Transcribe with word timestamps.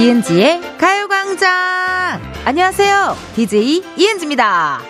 이은지의 0.00 0.78
가요광장! 0.78 2.22
안녕하세요. 2.46 3.14
DJ 3.34 3.82
이은지입니다. 3.98 4.80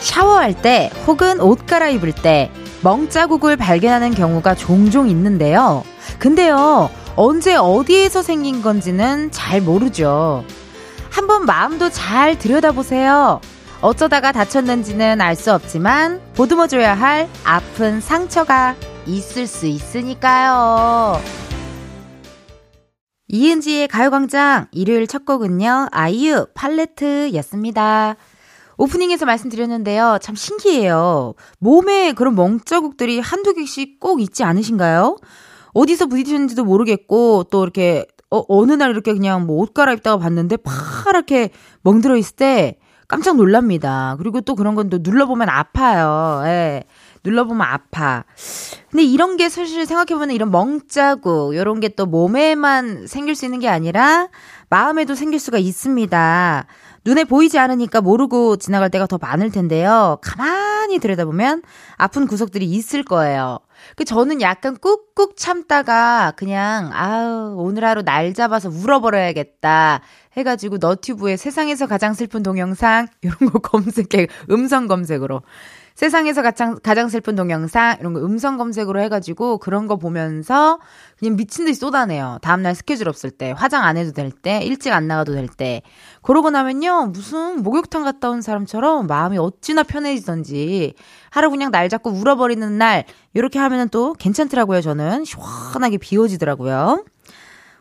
샤워할 0.00 0.52
때 0.52 0.90
혹은 1.06 1.40
옷 1.40 1.64
갈아입을 1.64 2.12
때 2.12 2.50
멍자국을 2.82 3.56
발견하는 3.56 4.10
경우가 4.10 4.54
종종 4.56 5.08
있는데요. 5.08 5.84
근데요, 6.18 6.90
언제 7.16 7.56
어디에서 7.56 8.20
생긴 8.20 8.60
건지는 8.60 9.30
잘 9.30 9.62
모르죠. 9.62 10.44
한번 11.28 11.44
마음도 11.44 11.90
잘 11.90 12.38
들여다보세요. 12.38 13.42
어쩌다가 13.82 14.32
다쳤는지는 14.32 15.20
알 15.20 15.36
수 15.36 15.52
없지만 15.52 16.22
보듬어 16.34 16.68
줘야 16.68 16.94
할 16.94 17.28
아픈 17.44 18.00
상처가 18.00 18.74
있을 19.04 19.46
수 19.46 19.66
있으니까요. 19.66 21.20
이은지의 23.28 23.88
가요광장 23.88 24.68
일요일 24.72 25.06
첫 25.06 25.26
곡은요, 25.26 25.88
아이유 25.90 26.46
팔레트였습니다. 26.54 28.16
오프닝에서 28.78 29.26
말씀드렸는데요. 29.26 30.16
참 30.22 30.34
신기해요. 30.34 31.34
몸에 31.58 32.12
그런 32.12 32.36
멍자국들이 32.36 33.20
한두 33.20 33.52
개씩 33.52 34.00
꼭 34.00 34.22
있지 34.22 34.44
않으신가요? 34.44 35.18
어디서 35.74 36.06
부딪혔는지도 36.06 36.64
모르겠고, 36.64 37.44
또 37.50 37.64
이렇게, 37.64 38.06
어, 38.30 38.44
어느 38.48 38.72
날 38.72 38.90
이렇게 38.90 39.12
그냥 39.12 39.46
뭐 39.46 39.62
옷 39.62 39.74
갈아입다가 39.74 40.18
봤는데 40.18 40.58
파랗게 40.58 41.50
멍들어 41.82 42.16
있을 42.16 42.36
때 42.36 42.78
깜짝 43.08 43.36
놀랍니다. 43.36 44.16
그리고 44.18 44.40
또 44.42 44.54
그런 44.54 44.74
건 44.74 44.90
또 44.90 44.98
눌러보면 45.00 45.48
아파요. 45.48 46.42
예. 46.44 46.84
눌러보면 47.24 47.66
아파. 47.66 48.24
근데 48.90 49.02
이런 49.02 49.36
게 49.38 49.48
사실 49.48 49.86
생각해보면 49.86 50.30
이런 50.30 50.50
멍자국, 50.50 51.56
요런 51.56 51.80
게 51.80 51.88
또 51.88 52.04
몸에만 52.06 53.06
생길 53.06 53.34
수 53.34 53.44
있는 53.46 53.58
게 53.60 53.68
아니라 53.68 54.28
마음에도 54.68 55.14
생길 55.14 55.40
수가 55.40 55.56
있습니다. 55.58 56.66
눈에 57.06 57.24
보이지 57.24 57.58
않으니까 57.58 58.02
모르고 58.02 58.56
지나갈 58.56 58.90
때가 58.90 59.06
더 59.06 59.16
많을 59.18 59.50
텐데요. 59.50 60.18
가만히 60.22 60.98
들여다보면 60.98 61.62
아픈 61.96 62.26
구석들이 62.26 62.66
있을 62.66 63.02
거예요. 63.04 63.58
그 63.96 64.04
저는 64.04 64.40
약간 64.40 64.76
꾹꾹 64.76 65.34
참다가 65.36 66.32
그냥 66.36 66.90
아우 66.92 67.54
오늘 67.56 67.84
하루 67.84 68.02
날 68.02 68.34
잡아서 68.34 68.68
울어버려야겠다 68.68 70.00
해가지고 70.36 70.78
너튜브에 70.78 71.36
세상에서 71.36 71.86
가장 71.86 72.14
슬픈 72.14 72.42
동영상 72.42 73.06
이런 73.22 73.36
거 73.50 73.58
검색해 73.60 74.28
음성 74.50 74.86
검색으로 74.86 75.42
세상에서 75.98 76.42
가장, 76.42 76.78
가장 76.80 77.08
슬픈 77.08 77.34
동영상, 77.34 77.96
이런 77.98 78.12
거 78.12 78.20
음성 78.20 78.56
검색으로 78.56 79.00
해가지고 79.00 79.58
그런 79.58 79.88
거 79.88 79.96
보면서 79.96 80.78
그냥 81.18 81.34
미친 81.34 81.64
듯이 81.64 81.80
쏟아내요. 81.80 82.38
다음날 82.40 82.76
스케줄 82.76 83.08
없을 83.08 83.32
때, 83.32 83.50
화장 83.50 83.82
안 83.82 83.96
해도 83.96 84.12
될 84.12 84.30
때, 84.30 84.60
일찍 84.62 84.92
안 84.92 85.08
나가도 85.08 85.34
될 85.34 85.48
때. 85.48 85.82
그러고 86.22 86.50
나면요, 86.50 87.06
무슨 87.06 87.64
목욕탕 87.64 88.04
갔다 88.04 88.30
온 88.30 88.42
사람처럼 88.42 89.08
마음이 89.08 89.38
어찌나 89.38 89.82
편해지던지 89.82 90.94
하루 91.30 91.50
그냥 91.50 91.72
날 91.72 91.88
잡고 91.88 92.10
울어버리는 92.10 92.78
날, 92.78 93.04
이렇게 93.34 93.58
하면은 93.58 93.88
또 93.88 94.12
괜찮더라고요, 94.12 94.80
저는. 94.80 95.24
시원하게 95.24 95.98
비워지더라고요. 95.98 97.02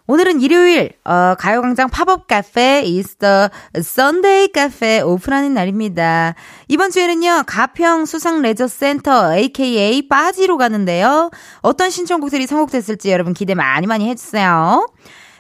오늘은 0.10 0.40
일요일 0.40 0.94
어, 1.04 1.36
가요광장 1.38 1.90
팝업 1.90 2.28
카페 2.28 2.84
the 3.20 3.50
Sunday 3.76 4.48
카페 4.54 5.02
오픈하는 5.02 5.54
날입니다. 5.54 6.34
이번 6.70 6.92
주에는요 6.92 7.44
가평 7.46 8.06
수상 8.06 8.42
레저 8.42 8.70
센터 8.70 9.34
aka 9.34 10.08
빠지로 10.08 10.58
가는데요. 10.58 11.30
어떤 11.62 11.90
신청곡들이 11.90 12.48
선곡됐을지 12.48 13.12
여러분 13.12 13.34
기대 13.34 13.54
많이 13.54 13.86
많이 13.86 14.08
해주세요. 14.10 14.88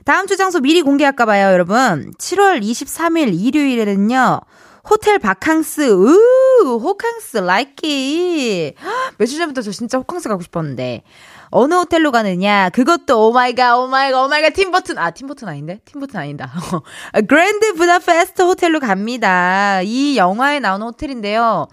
다음 0.03 0.27
주 0.27 0.35
장소 0.35 0.59
미리 0.59 0.81
공개할까 0.81 1.25
봐요, 1.25 1.51
여러분. 1.51 2.13
7월 2.17 2.61
23일 2.61 3.37
일요일에는요. 3.37 4.41
호텔 4.89 5.19
바캉스, 5.19 5.81
우, 5.91 6.79
호캉스, 6.81 7.37
likey. 7.37 8.73
며칠 9.17 9.37
전부터 9.37 9.61
저 9.61 9.71
진짜 9.71 9.97
호캉스 9.97 10.29
가고 10.29 10.41
싶었는데. 10.41 11.03
어느 11.49 11.73
호텔로 11.75 12.11
가느냐? 12.11 12.69
그것도 12.69 13.27
오마이갓, 13.27 13.77
오마이갓, 13.79 14.25
오마이갓, 14.25 14.53
팀버튼. 14.53 14.97
아, 14.97 15.11
팀버튼 15.11 15.47
아닌데? 15.47 15.79
팀버튼 15.85 16.19
아니다. 16.19 16.51
그랜드 17.27 17.73
부다페스트 17.73 18.41
호텔로 18.41 18.79
갑니다. 18.79 19.81
이 19.81 20.17
영화에 20.17 20.59
나오는 20.59 20.85
호텔인데요. 20.87 21.67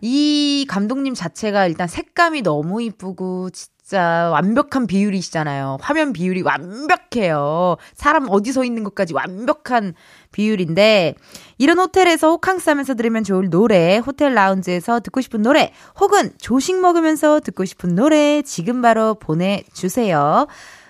이 0.00 0.66
감독님 0.68 1.14
자체가 1.14 1.66
일단 1.66 1.86
색감이 1.86 2.42
너무 2.42 2.82
이쁘고, 2.82 3.50
진짜 3.50 4.30
완벽한 4.32 4.86
비율이시잖아요. 4.86 5.78
화면 5.80 6.12
비율이 6.12 6.42
완벽해요. 6.42 7.76
사람 7.94 8.26
어디 8.30 8.50
서 8.50 8.64
있는 8.64 8.82
것까지 8.82 9.12
완벽한 9.14 9.94
비율인데 10.34 11.14
이런 11.58 11.78
호텔에서 11.78 12.30
호캉스 12.30 12.68
하면서 12.68 12.94
들으면 12.94 13.22
좋을 13.22 13.48
노래, 13.48 13.98
호텔 13.98 14.34
라운지에서 14.34 15.00
듣고 15.00 15.20
싶은 15.20 15.42
노래, 15.42 15.72
혹은 16.00 16.32
조식 16.38 16.80
먹으면서 16.80 17.40
듣고 17.40 17.64
싶은 17.64 17.94
노래 17.94 18.42
지금 18.42 18.82
바로 18.82 19.14
보내주세요. 19.14 20.46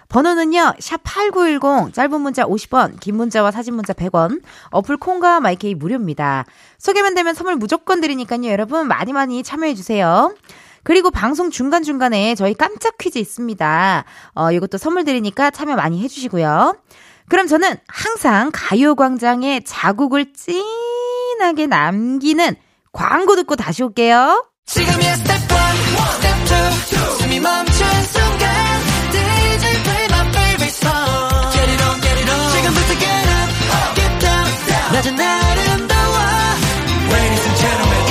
번호는요, 0.08 0.74
샵8910, 0.78 1.92
짧은 1.92 2.20
문자 2.20 2.44
50원, 2.44 3.00
긴 3.00 3.16
문자와 3.16 3.50
사진 3.50 3.74
문자 3.74 3.92
100원, 3.92 4.42
어플 4.70 4.96
콩과 4.96 5.40
마이케이 5.40 5.74
무료입니다. 5.74 6.46
소개만 6.78 7.14
되면 7.14 7.34
선물 7.34 7.56
무조건 7.56 8.00
드리니까요, 8.00 8.46
여러분 8.46 8.88
많이 8.88 9.12
많이 9.12 9.42
참여해주세요. 9.42 10.34
그리고 10.84 11.10
방송 11.10 11.50
중간중간에 11.50 12.34
저희 12.34 12.54
깜짝 12.54 12.96
퀴즈 12.98 13.18
있습니다. 13.18 14.04
어, 14.34 14.52
이것도 14.52 14.78
선물 14.78 15.04
드리니까 15.04 15.50
참여 15.50 15.76
많이 15.76 16.02
해주시고요. 16.02 16.74
그럼 17.28 17.46
저는 17.46 17.76
항상 17.88 18.50
가요광장에 18.52 19.60
자국을 19.64 20.32
진하게 20.32 21.66
남기는 21.66 22.56
광고 22.92 23.36
듣고 23.36 23.56
다시 23.56 23.82
올게요. 23.82 24.46
지금이야 24.66 25.16
스텝 25.16 25.30
1, 25.30 25.38
스텝 26.16 26.92
2, 26.92 27.22
숨이 27.22 27.40
멈춘 27.40 27.74
순간 27.74 28.48
DJ 29.12 29.82
play 29.82 30.04
my 30.10 30.28
favorite 30.28 30.74
song 30.74 31.52
Get 31.52 31.70
it 31.70 31.82
on, 31.84 32.00
get 32.00 32.20
it 32.20 32.30
on 32.30 32.50
지금부터 32.52 32.92
get 32.98 33.28
up, 33.28 33.94
get 33.94 34.18
down 34.20 34.46
낮은 34.92 35.20
아름다워 35.20 36.16
Ladies 37.10 37.44
and 37.44 37.58
gentlemen, 37.60 38.04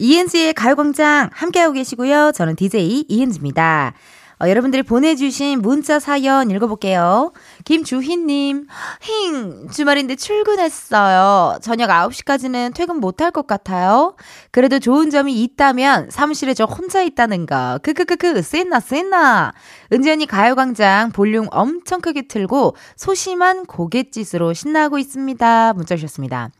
이은지의 0.00 0.54
가요광장 0.54 1.30
함께하고 1.32 1.72
계시고요. 1.72 2.30
저는 2.32 2.54
DJ 2.54 3.06
이은지입니다. 3.08 3.94
어, 4.40 4.48
여러분들이 4.48 4.82
보내주신 4.84 5.60
문자 5.62 5.98
사연 5.98 6.50
읽어볼게요. 6.50 7.32
김주희님, 7.64 8.66
힝, 9.00 9.68
주말인데 9.68 10.14
출근했어요. 10.14 11.58
저녁 11.60 11.90
9시까지는 11.90 12.72
퇴근 12.74 13.00
못할 13.00 13.32
것 13.32 13.46
같아요. 13.46 14.14
그래도 14.52 14.78
좋은 14.78 15.10
점이 15.10 15.42
있다면 15.42 16.10
사무실에 16.10 16.54
저 16.54 16.64
혼자 16.64 17.02
있다는 17.02 17.46
거. 17.46 17.80
크크크크, 17.82 18.42
쎄나, 18.42 18.78
쎄나. 18.78 19.52
은지 19.92 20.10
언니 20.10 20.26
가요광장 20.26 21.10
볼륨 21.10 21.46
엄청 21.50 22.00
크게 22.00 22.28
틀고 22.28 22.76
소심한 22.96 23.66
고갯짓으로 23.66 24.52
신나고 24.52 24.98
있습니다. 24.98 25.72
문자 25.72 25.96
주셨습니다. 25.96 26.50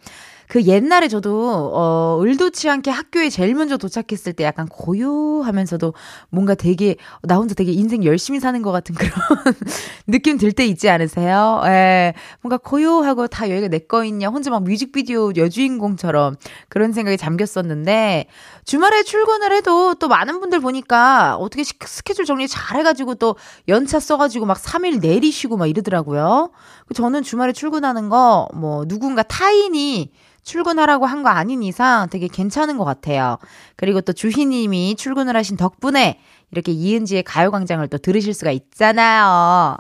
그 0.49 0.63
옛날에 0.65 1.09
저도 1.09 1.73
어 1.75 2.21
을도치 2.23 2.69
않게 2.71 2.91
학교에 2.91 3.29
제일 3.31 3.55
먼저 3.55 3.77
도착했을 3.77 4.33
때 4.33 4.45
약간 4.45 4.67
고요하면서도 4.69 5.93
뭔가 6.31 6.55
되게 6.55 6.97
나 7.23 7.37
혼자 7.37 7.55
되게 7.55 7.73
인생 7.73 8.03
열심히 8.05 8.41
사는 8.41 8.61
것 8.63 8.73
같은 8.73 8.95
그런 8.95 9.11
느낌 10.07 10.39
들 10.39 10.53
때 10.53 10.65
있지 10.67 10.89
않으세요? 10.89 11.63
예. 11.67 12.15
뭔가 12.41 12.57
고요하고 12.57 13.27
다 13.29 13.49
여기가 13.51 13.69
내 13.69 13.79
거 13.89 14.05
있냐 14.05 14.29
혼자 14.29 14.51
막 14.51 14.65
뮤직비디오 14.65 15.33
여주인공처럼 15.37 16.37
그런 16.69 16.93
생각이 16.93 17.17
잠겼었는데 17.17 18.27
주말에 18.65 19.03
출근을 19.03 19.53
해도 19.53 19.95
또 19.95 20.09
많은 20.09 20.41
분들 20.41 20.61
보니까 20.61 21.37
어떻게 21.37 21.65
스케줄 21.65 22.25
정리 22.27 22.49
잘 22.49 22.79
해가지고 22.79 23.15
또 23.15 23.37
연차 23.69 24.01
써가지고 24.01 24.47
막 24.47 24.59
3일 24.59 25.01
내리시고 25.01 25.57
막 25.57 25.67
이러더라고요. 25.67 26.51
저는 26.95 27.23
주말에 27.23 27.53
출근하는 27.53 28.09
거 28.09 28.49
뭐 28.55 28.85
누군가 28.87 29.23
타인이 29.23 30.11
출근하라고 30.43 31.05
한 31.07 31.23
거 31.23 31.29
아닌 31.29 31.63
이상 31.63 32.09
되게 32.11 32.27
괜찮은 32.29 32.79
것 32.79 32.85
같아요. 32.85 33.39
그리고 33.77 34.01
또 34.01 34.13
주희님이 34.13 34.97
출근을 34.97 35.37
하신 35.37 35.57
덕분에 35.57 36.19
이렇게 36.51 36.73
이은지의 36.73 37.23
가요광장을 37.25 37.87
또 37.89 37.99
들으실 37.99 38.33
수가 38.35 38.51
있잖아요. 38.53 39.77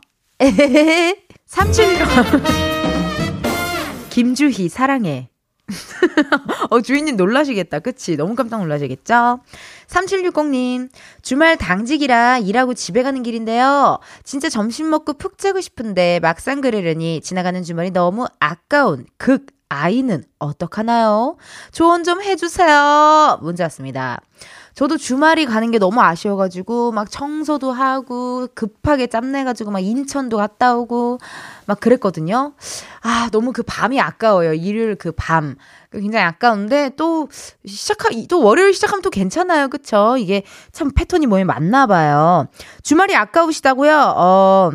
3 1.46 1.72
7 1.72 1.92
1 1.92 1.98
김주희, 4.10 4.68
사랑해. 4.68 5.28
어, 6.70 6.80
주인님 6.80 7.16
놀라시겠다. 7.16 7.80
그치? 7.80 8.16
너무 8.16 8.34
깜짝 8.34 8.60
놀라시겠죠? 8.60 9.40
3760님, 9.86 10.88
주말 11.22 11.56
당직이라 11.56 12.38
일하고 12.38 12.74
집에 12.74 13.02
가는 13.02 13.22
길인데요. 13.22 13.98
진짜 14.24 14.48
점심 14.48 14.90
먹고 14.90 15.14
푹 15.14 15.38
자고 15.38 15.60
싶은데 15.60 16.20
막상 16.20 16.60
그러려니 16.60 17.20
지나가는 17.20 17.62
주말이 17.62 17.90
너무 17.90 18.26
아까운 18.38 19.06
극 19.16 19.46
아이는 19.68 20.24
어떡하나요? 20.38 21.36
조언 21.72 22.02
좀 22.02 22.22
해주세요. 22.22 23.38
문제 23.42 23.62
왔습니다. 23.64 24.20
저도 24.78 24.96
주말이 24.96 25.44
가는 25.44 25.72
게 25.72 25.80
너무 25.80 26.00
아쉬워가지고 26.00 26.92
막 26.92 27.10
청소도 27.10 27.72
하고 27.72 28.46
급하게 28.54 29.08
짬내가지고 29.08 29.72
막 29.72 29.80
인천도 29.80 30.36
갔다 30.36 30.76
오고 30.76 31.18
막 31.66 31.80
그랬거든요. 31.80 32.52
아, 33.00 33.28
너무 33.32 33.52
그 33.52 33.64
밤이 33.64 34.00
아까워요. 34.00 34.54
일요일 34.54 34.94
그 34.94 35.10
밤. 35.10 35.56
굉장히 35.90 36.24
아까운데 36.26 36.92
또 36.96 37.28
시작하, 37.66 38.10
또 38.28 38.40
월요일 38.40 38.72
시작하면 38.72 39.02
또 39.02 39.10
괜찮아요. 39.10 39.66
그쵸? 39.66 40.16
이게 40.16 40.44
참 40.70 40.92
패턴이 40.92 41.26
뭐에 41.26 41.42
맞나 41.42 41.88
봐요. 41.88 42.46
주말이 42.84 43.16
아까우시다고요? 43.16 44.14
어, 44.16 44.70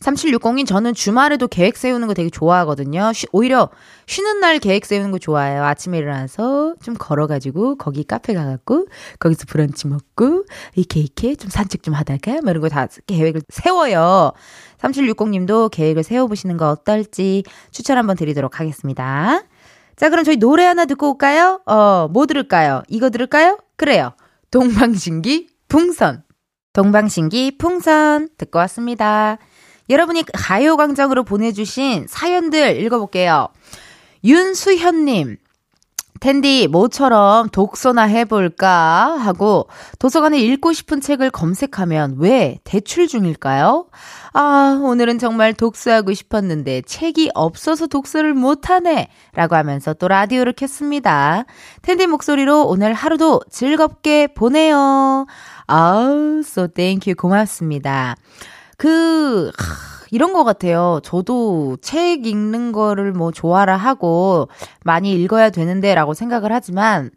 3760님, 0.00 0.66
저는 0.66 0.94
주말에도 0.94 1.46
계획 1.46 1.76
세우는 1.76 2.08
거 2.08 2.14
되게 2.14 2.30
좋아하거든요. 2.30 3.12
쉬, 3.12 3.26
오히려 3.32 3.68
쉬는 4.06 4.40
날 4.40 4.58
계획 4.58 4.86
세우는 4.86 5.10
거 5.10 5.18
좋아해요. 5.18 5.62
아침에 5.62 5.98
일어나서 5.98 6.74
좀 6.82 6.94
걸어가지고, 6.98 7.76
거기 7.76 8.02
카페 8.04 8.32
가갖고, 8.32 8.86
거기서 9.18 9.44
브런치 9.46 9.88
먹고, 9.88 10.46
이렇게, 10.74 11.00
이렇게 11.00 11.34
좀 11.34 11.50
산책 11.50 11.82
좀 11.82 11.92
하다가, 11.92 12.40
뭐 12.42 12.50
이런 12.50 12.62
거 12.62 12.68
다 12.70 12.86
계획을 13.06 13.42
세워요. 13.50 14.32
3760님도 14.78 15.70
계획을 15.70 16.02
세워보시는 16.02 16.56
거 16.56 16.70
어떨지 16.70 17.44
추천 17.70 17.98
한번 17.98 18.16
드리도록 18.16 18.58
하겠습니다. 18.58 19.42
자, 19.96 20.08
그럼 20.08 20.24
저희 20.24 20.36
노래 20.38 20.64
하나 20.64 20.86
듣고 20.86 21.10
올까요? 21.10 21.60
어, 21.66 22.08
뭐 22.08 22.24
들을까요? 22.24 22.82
이거 22.88 23.10
들을까요? 23.10 23.58
그래요. 23.76 24.12
동방신기 24.50 25.48
풍선. 25.68 26.22
동방신기 26.72 27.58
풍선 27.58 28.28
듣고 28.38 28.58
왔습니다. 28.60 29.36
여러분이 29.90 30.24
가요광장으로 30.32 31.24
보내주신 31.24 32.06
사연들 32.08 32.80
읽어볼게요. 32.80 33.48
윤수현님, 34.24 35.36
텐디, 36.20 36.68
모처럼 36.68 37.48
독서나 37.48 38.02
해볼까? 38.02 39.16
하고 39.18 39.68
도서관에 39.98 40.38
읽고 40.38 40.74
싶은 40.74 41.00
책을 41.00 41.30
검색하면 41.30 42.16
왜 42.18 42.58
대출 42.62 43.08
중일까요? 43.08 43.86
아, 44.34 44.80
오늘은 44.82 45.18
정말 45.18 45.54
독서하고 45.54 46.12
싶었는데 46.12 46.82
책이 46.82 47.30
없어서 47.34 47.86
독서를 47.86 48.34
못하네. 48.34 49.08
라고 49.32 49.56
하면서 49.56 49.94
또 49.94 50.08
라디오를 50.08 50.52
켰습니다. 50.52 51.44
텐디 51.80 52.06
목소리로 52.06 52.66
오늘 52.66 52.92
하루도 52.92 53.40
즐겁게 53.50 54.26
보내요. 54.26 55.26
아우, 55.66 56.40
so 56.40 56.68
thank 56.68 57.10
you. 57.10 57.16
고맙습니다. 57.16 58.14
그, 58.80 59.50
하, 59.58 60.06
이런 60.10 60.32
것 60.32 60.42
같아요. 60.42 61.00
저도 61.04 61.76
책 61.82 62.24
읽는 62.24 62.72
거를 62.72 63.12
뭐 63.12 63.30
좋아라 63.30 63.76
하고 63.76 64.48
많이 64.84 65.12
읽어야 65.12 65.50
되는데 65.50 65.94
라고 65.94 66.14
생각을 66.14 66.50
하지만 66.50 67.10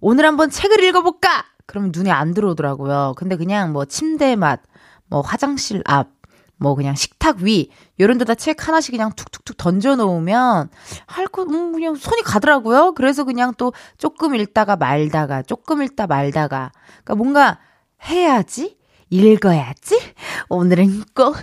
오늘 0.00 0.26
한번 0.26 0.50
책을 0.50 0.82
읽어볼까? 0.82 1.44
그러면 1.66 1.92
눈에 1.94 2.10
안 2.10 2.34
들어오더라고요. 2.34 3.14
근데 3.16 3.36
그냥 3.36 3.72
뭐 3.72 3.84
침대 3.84 4.34
맛, 4.34 4.60
뭐 5.06 5.20
화장실 5.20 5.82
앞, 5.84 6.08
뭐 6.56 6.74
그냥 6.74 6.96
식탁 6.96 7.42
위 7.42 7.70
이런 7.96 8.18
데다 8.18 8.34
책 8.34 8.66
하나씩 8.66 8.90
그냥 8.90 9.12
툭툭툭 9.14 9.56
던져 9.56 9.94
놓으면 9.94 10.68
할거 11.06 11.44
음, 11.44 11.70
그냥 11.70 11.94
손이 11.94 12.22
가더라고요. 12.22 12.94
그래서 12.94 13.22
그냥 13.22 13.54
또 13.56 13.72
조금 13.98 14.34
읽다가 14.34 14.74
말다가 14.74 15.42
조금 15.42 15.80
읽다 15.80 16.08
말다가 16.08 16.72
그러니까 17.04 17.14
뭔가 17.14 17.58
해야지 18.04 18.78
읽어야지. 19.14 20.00
오늘은 20.48 21.04
꼭 21.14 21.36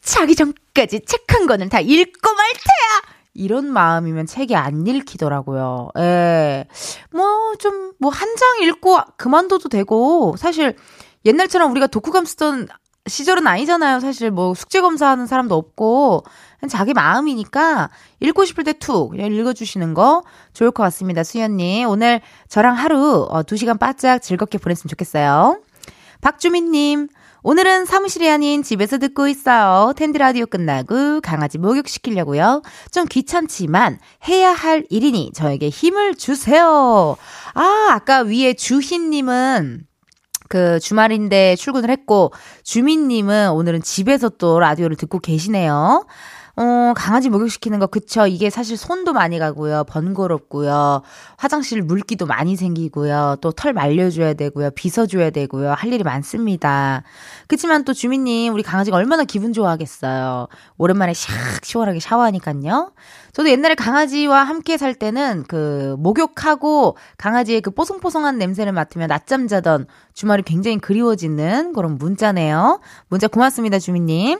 자기 0.00 0.34
전까지 0.34 1.00
책 1.06 1.20
한 1.32 1.46
권은 1.46 1.68
다 1.68 1.80
읽고 1.80 2.34
말 2.34 2.46
테야. 2.52 3.14
이런 3.34 3.72
마음이면 3.72 4.26
책이 4.26 4.56
안 4.56 4.84
읽히더라고요. 4.86 5.90
예. 5.98 6.66
뭐, 7.12 7.54
좀, 7.58 7.92
뭐, 8.00 8.10
한 8.10 8.34
장 8.36 8.62
읽고 8.62 8.98
그만둬도 9.16 9.68
되고, 9.68 10.34
사실, 10.36 10.76
옛날처럼 11.24 11.70
우리가 11.70 11.86
독후감 11.86 12.24
쓰던 12.24 12.66
시절은 13.06 13.46
아니잖아요. 13.46 14.00
사실, 14.00 14.30
뭐, 14.32 14.54
숙제 14.54 14.80
검사하는 14.80 15.26
사람도 15.26 15.54
없고, 15.54 16.24
자기 16.68 16.92
마음이니까, 16.92 17.90
읽고 18.20 18.44
싶을 18.44 18.64
때 18.64 18.72
툭, 18.74 19.18
읽어주시는 19.18 19.94
거 19.94 20.22
좋을 20.52 20.72
것 20.72 20.82
같습니다. 20.84 21.22
수연님. 21.22 21.88
오늘 21.88 22.20
저랑 22.48 22.74
하루, 22.76 23.26
어, 23.30 23.42
2시간 23.44 23.78
바짝 23.78 24.18
즐겁게 24.18 24.58
보냈으면 24.58 24.88
좋겠어요. 24.90 25.60
박주민님, 26.20 27.08
오늘은 27.42 27.86
사무실이 27.86 28.28
아닌 28.28 28.62
집에서 28.62 28.98
듣고 28.98 29.26
있어요. 29.28 29.94
텐드 29.96 30.18
라디오 30.18 30.44
끝나고 30.44 31.20
강아지 31.22 31.56
목욕시키려고요. 31.56 32.62
좀 32.90 33.06
귀찮지만 33.06 33.98
해야 34.28 34.52
할 34.52 34.84
일이니 34.90 35.32
저에게 35.34 35.70
힘을 35.70 36.14
주세요. 36.16 37.16
아, 37.54 37.88
아까 37.90 38.20
위에 38.20 38.52
주희님은 38.52 39.86
그 40.48 40.80
주말인데 40.80 41.56
출근을 41.56 41.90
했고, 41.90 42.32
주민님은 42.64 43.52
오늘은 43.52 43.82
집에서 43.82 44.28
또 44.28 44.58
라디오를 44.58 44.96
듣고 44.96 45.20
계시네요. 45.20 46.06
어, 46.62 46.92
강아지 46.94 47.30
목욕시키는 47.30 47.78
거, 47.78 47.86
그쵸. 47.86 48.26
이게 48.26 48.50
사실 48.50 48.76
손도 48.76 49.14
많이 49.14 49.38
가고요. 49.38 49.84
번거롭고요. 49.84 51.00
화장실 51.38 51.80
물기도 51.80 52.26
많이 52.26 52.54
생기고요. 52.54 53.36
또 53.40 53.50
털 53.52 53.72
말려줘야 53.72 54.34
되고요. 54.34 54.70
빗어줘야 54.72 55.30
되고요. 55.30 55.72
할 55.72 55.90
일이 55.90 56.04
많습니다. 56.04 57.02
그치만 57.46 57.84
또 57.84 57.94
주민님, 57.94 58.52
우리 58.52 58.62
강아지가 58.62 58.98
얼마나 58.98 59.24
기분 59.24 59.54
좋아하겠어요. 59.54 60.48
오랜만에 60.76 61.12
샥 61.12 61.64
시원하게 61.64 61.98
샤워하니깐요. 61.98 62.92
저도 63.32 63.48
옛날에 63.48 63.74
강아지와 63.74 64.44
함께 64.44 64.76
살 64.76 64.94
때는 64.94 65.44
그 65.48 65.96
목욕하고 65.98 66.98
강아지의 67.16 67.62
그 67.62 67.70
뽀송뽀송한 67.70 68.36
냄새를 68.36 68.72
맡으며 68.72 69.06
낮잠 69.06 69.48
자던 69.48 69.86
주말이 70.12 70.42
굉장히 70.42 70.78
그리워지는 70.78 71.72
그런 71.72 71.96
문자네요. 71.96 72.80
문자 73.08 73.28
고맙습니다, 73.28 73.78
주민님. 73.78 74.38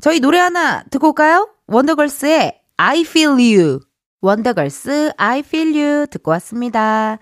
저희 0.00 0.20
노래 0.20 0.38
하나 0.38 0.82
듣고 0.90 1.08
올까요? 1.08 1.48
원더걸스의 1.66 2.60
I 2.76 3.00
Feel 3.02 3.32
You. 3.32 3.80
원더걸스 4.20 5.12
I 5.16 5.40
Feel 5.40 5.76
You 5.76 6.06
듣고 6.08 6.30
왔습니다. 6.32 7.18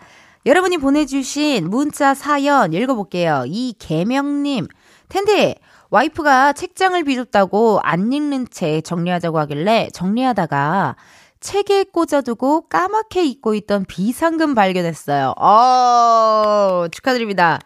여러분이 0.46 0.78
보내주신 0.78 1.68
문자 1.68 2.14
사연 2.14 2.72
읽어볼게요. 2.72 3.44
이개명님, 3.46 4.68
텐데, 5.08 5.56
와이프가 5.90 6.54
책장을 6.54 7.02
비줬다고 7.02 7.80
안 7.82 8.12
읽는 8.12 8.46
책 8.50 8.82
정리하자고 8.82 9.38
하길래 9.40 9.88
정리하다가 9.92 10.96
책에 11.40 11.84
꽂아두고 11.84 12.68
까맣게 12.68 13.24
잊고 13.24 13.54
있던 13.54 13.84
비상금 13.86 14.54
발견했어요. 14.54 15.34
어, 15.38 16.86
축하드립니다. 16.90 17.58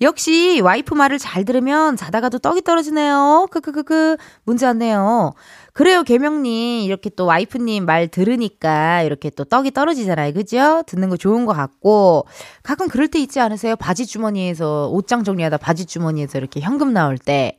역시 0.00 0.60
와이프 0.60 0.94
말을 0.94 1.18
잘 1.18 1.44
들으면 1.44 1.96
자다가도 1.96 2.38
떡이 2.38 2.62
떨어지네요. 2.62 3.48
크크크크 3.50 4.16
문제 4.44 4.66
왔네요. 4.66 5.32
그래요, 5.72 6.02
개명님. 6.02 6.82
이렇게 6.82 7.10
또 7.10 7.26
와이프님 7.26 7.86
말 7.86 8.08
들으니까 8.08 9.02
이렇게 9.02 9.30
또 9.30 9.44
떡이 9.44 9.70
떨어지잖아요. 9.70 10.32
그죠? 10.34 10.82
듣는 10.86 11.08
거 11.08 11.16
좋은 11.16 11.46
것 11.46 11.54
같고. 11.54 12.26
가끔 12.62 12.88
그럴 12.88 13.08
때 13.08 13.18
있지 13.18 13.40
않으세요? 13.40 13.76
바지 13.76 14.06
주머니에서 14.06 14.88
옷장 14.88 15.24
정리하다 15.24 15.58
바지 15.58 15.86
주머니에서 15.86 16.38
이렇게 16.38 16.60
현금 16.60 16.92
나올 16.92 17.16
때. 17.16 17.58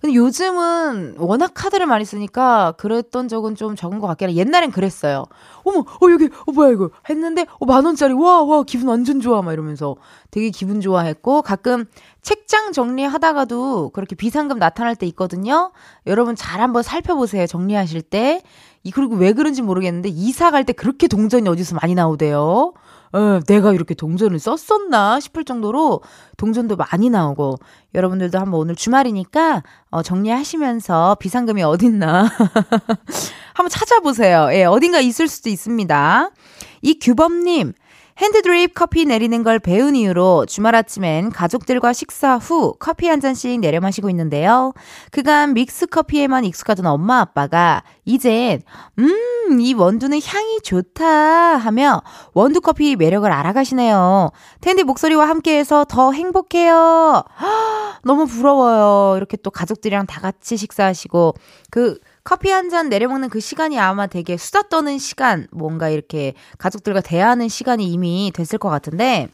근데 0.00 0.14
요즘은 0.14 1.16
워낙 1.18 1.52
카드를 1.54 1.84
많이 1.86 2.06
쓰니까 2.06 2.72
그랬던 2.78 3.28
적은 3.28 3.54
좀 3.54 3.76
적은 3.76 3.98
것 3.98 4.06
같긴 4.06 4.30
해. 4.30 4.34
옛날엔 4.34 4.70
그랬어요. 4.70 5.26
어머, 5.62 5.80
어, 5.80 6.10
여기, 6.10 6.30
어, 6.46 6.52
뭐야, 6.52 6.70
이거. 6.70 6.88
했는데, 7.10 7.44
어, 7.58 7.66
만 7.66 7.84
원짜리. 7.84 8.14
와, 8.14 8.42
와, 8.42 8.62
기분 8.62 8.88
완전 8.88 9.20
좋아. 9.20 9.42
막 9.42 9.52
이러면서 9.52 9.96
되게 10.30 10.48
기분 10.48 10.80
좋아했고, 10.80 11.42
가끔 11.42 11.84
책장 12.22 12.72
정리하다가도 12.72 13.90
그렇게 13.90 14.14
비상금 14.14 14.58
나타날 14.58 14.96
때 14.96 15.06
있거든요. 15.08 15.70
여러분 16.06 16.34
잘 16.34 16.62
한번 16.62 16.82
살펴보세요. 16.82 17.46
정리하실 17.46 18.00
때. 18.02 18.42
이, 18.82 18.90
그리고 18.90 19.16
왜 19.16 19.34
그런지 19.34 19.60
모르겠는데, 19.60 20.08
이사 20.08 20.50
갈 20.50 20.64
때 20.64 20.72
그렇게 20.72 21.08
동전이 21.08 21.46
어디서 21.46 21.76
많이 21.80 21.94
나오대요. 21.94 22.72
어, 23.12 23.40
내가 23.46 23.72
이렇게 23.72 23.94
동전을 23.94 24.38
썼었나 24.38 25.20
싶을 25.20 25.44
정도로 25.44 26.02
동전도 26.36 26.76
많이 26.76 27.10
나오고 27.10 27.56
여러분들도 27.94 28.38
한번 28.38 28.60
오늘 28.60 28.76
주말이니까 28.76 29.62
어, 29.90 30.02
정리하시면서 30.02 31.16
비상금이 31.16 31.62
어딨나 31.62 32.30
한번 33.54 33.68
찾아보세요. 33.68 34.48
예, 34.52 34.64
어딘가 34.64 35.00
있을 35.00 35.28
수도 35.28 35.48
있습니다. 35.48 36.30
이 36.82 36.98
규범님 36.98 37.72
핸드드립 38.18 38.74
커피 38.74 39.06
내리는 39.06 39.42
걸 39.42 39.58
배운 39.58 39.96
이후로 39.96 40.46
주말 40.46 40.74
아침엔 40.74 41.30
가족들과 41.30 41.92
식사 41.92 42.36
후 42.36 42.74
커피 42.78 43.08
한 43.08 43.20
잔씩 43.20 43.60
내려 43.60 43.80
마시고 43.80 44.10
있는데요. 44.10 44.74
그간 45.10 45.54
믹스 45.54 45.86
커피에만 45.86 46.44
익숙하던 46.44 46.86
엄마 46.86 47.20
아빠가 47.20 47.82
이젠 48.04 48.60
음 48.98 49.30
음, 49.50 49.60
이 49.60 49.74
원두는 49.74 50.20
향이 50.22 50.60
좋다 50.62 51.04
하며 51.56 52.02
원두 52.34 52.60
커피 52.60 52.94
매력을 52.94 53.30
알아가시네요. 53.30 54.30
텐디 54.60 54.84
목소리와 54.84 55.28
함께해서 55.28 55.84
더 55.84 56.12
행복해요. 56.12 57.24
너무 58.04 58.26
부러워요. 58.26 59.16
이렇게 59.16 59.36
또 59.36 59.50
가족들이랑 59.50 60.06
다 60.06 60.20
같이 60.20 60.56
식사하시고 60.56 61.34
그 61.70 61.98
커피 62.24 62.50
한 62.50 62.68
잔 62.70 62.88
내려먹는 62.88 63.30
그 63.30 63.40
시간이 63.40 63.78
아마 63.80 64.06
되게 64.06 64.36
수다 64.36 64.62
떠는 64.68 64.98
시간, 64.98 65.46
뭔가 65.50 65.88
이렇게 65.88 66.34
가족들과 66.58 67.00
대화하는 67.00 67.48
시간이 67.48 67.84
이미 67.90 68.30
됐을 68.34 68.58
것 68.58 68.68
같은데 68.68 69.28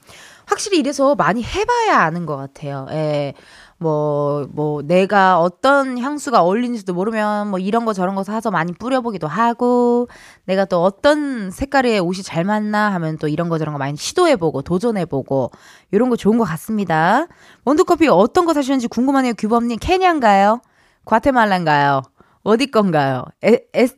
확실히 0.46 0.78
이래서 0.78 1.14
많이 1.16 1.42
해봐야 1.42 1.98
아는 1.98 2.24
것 2.24 2.36
같아요. 2.36 2.86
예. 2.90 3.34
뭐, 3.78 4.46
뭐, 4.52 4.80
내가 4.82 5.38
어떤 5.38 5.98
향수가 5.98 6.40
어울리는지도 6.40 6.94
모르면 6.94 7.48
뭐 7.50 7.58
이런 7.58 7.84
거 7.84 7.92
저런 7.92 8.14
거 8.14 8.24
사서 8.24 8.50
많이 8.50 8.72
뿌려보기도 8.72 9.26
하고, 9.26 10.08
내가 10.46 10.64
또 10.64 10.82
어떤 10.82 11.50
색깔의 11.50 11.98
옷이 12.00 12.22
잘 12.22 12.44
맞나 12.44 12.90
하면 12.94 13.18
또 13.18 13.28
이런 13.28 13.50
거 13.50 13.58
저런 13.58 13.74
거 13.74 13.78
많이 13.78 13.94
시도해보고, 13.98 14.62
도전해보고, 14.62 15.50
이런 15.90 16.08
거 16.08 16.16
좋은 16.16 16.38
것 16.38 16.44
같습니다. 16.44 17.26
원두커피 17.66 18.08
어떤 18.08 18.46
거 18.46 18.54
사시는지 18.54 18.88
궁금하네요, 18.88 19.34
규범님. 19.34 19.76
케냐인가요? 19.78 20.62
과테말라인가요? 21.04 22.00
어디 22.46 22.66
건가요? 22.70 23.24
에, 23.44 23.58
에, 23.74 23.88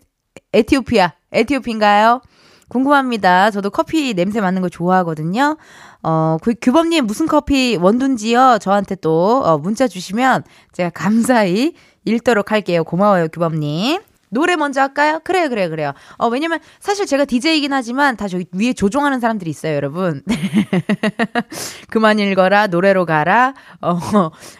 에티오피아, 0.52 1.12
에티오피인가요? 1.32 2.22
궁금합니다. 2.68 3.50
저도 3.50 3.70
커피 3.70 4.14
냄새 4.14 4.40
맡는 4.40 4.62
거 4.62 4.68
좋아하거든요. 4.68 5.56
어, 6.02 6.36
그 6.42 6.54
규범님 6.60 7.06
무슨 7.06 7.26
커피 7.26 7.76
원둔지요? 7.76 8.58
저한테 8.60 8.94
또 8.96 9.42
어, 9.44 9.58
문자 9.58 9.88
주시면 9.88 10.44
제가 10.72 10.90
감사히 10.90 11.74
읽도록 12.04 12.52
할게요. 12.52 12.84
고마워요, 12.84 13.28
규범님. 13.28 14.00
노래 14.30 14.56
먼저 14.56 14.80
할까요? 14.80 15.20
그래요, 15.24 15.48
그래요, 15.48 15.70
그래요. 15.70 15.92
어, 16.16 16.28
왜냐면 16.28 16.58
사실 16.80 17.06
제가 17.06 17.24
DJ이긴 17.24 17.72
하지만 17.72 18.16
다 18.16 18.28
저기 18.28 18.46
위에 18.52 18.72
조종하는 18.72 19.20
사람들이 19.20 19.50
있어요, 19.50 19.74
여러분. 19.74 20.22
그만 21.90 22.18
읽어라, 22.18 22.66
노래로 22.66 23.06
가라, 23.06 23.54
어, 23.80 23.98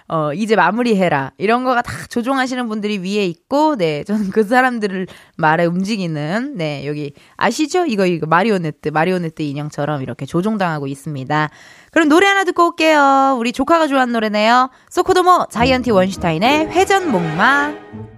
어, 0.08 0.32
이제 0.34 0.56
마무리해라. 0.56 1.32
이런 1.38 1.64
거가 1.64 1.82
다 1.82 1.92
조종하시는 2.08 2.68
분들이 2.68 2.98
위에 2.98 3.26
있고, 3.26 3.76
네, 3.76 4.04
저는 4.04 4.30
그 4.30 4.44
사람들을 4.44 5.06
말에 5.36 5.66
움직이는, 5.66 6.54
네, 6.56 6.86
여기, 6.86 7.12
아시죠? 7.36 7.86
이거, 7.86 8.06
이거, 8.06 8.26
마리오네트, 8.26 8.88
마리오네트 8.88 9.42
인형처럼 9.42 10.02
이렇게 10.02 10.26
조종당하고 10.26 10.86
있습니다. 10.86 11.50
그럼 11.90 12.08
노래 12.08 12.26
하나 12.26 12.44
듣고 12.44 12.68
올게요. 12.68 13.36
우리 13.38 13.52
조카가 13.52 13.86
좋아하는 13.86 14.12
노래네요. 14.12 14.70
소코도모 14.90 15.46
자이언티 15.50 15.90
원슈타인의 15.90 16.68
회전 16.70 17.10
목마. 17.10 18.17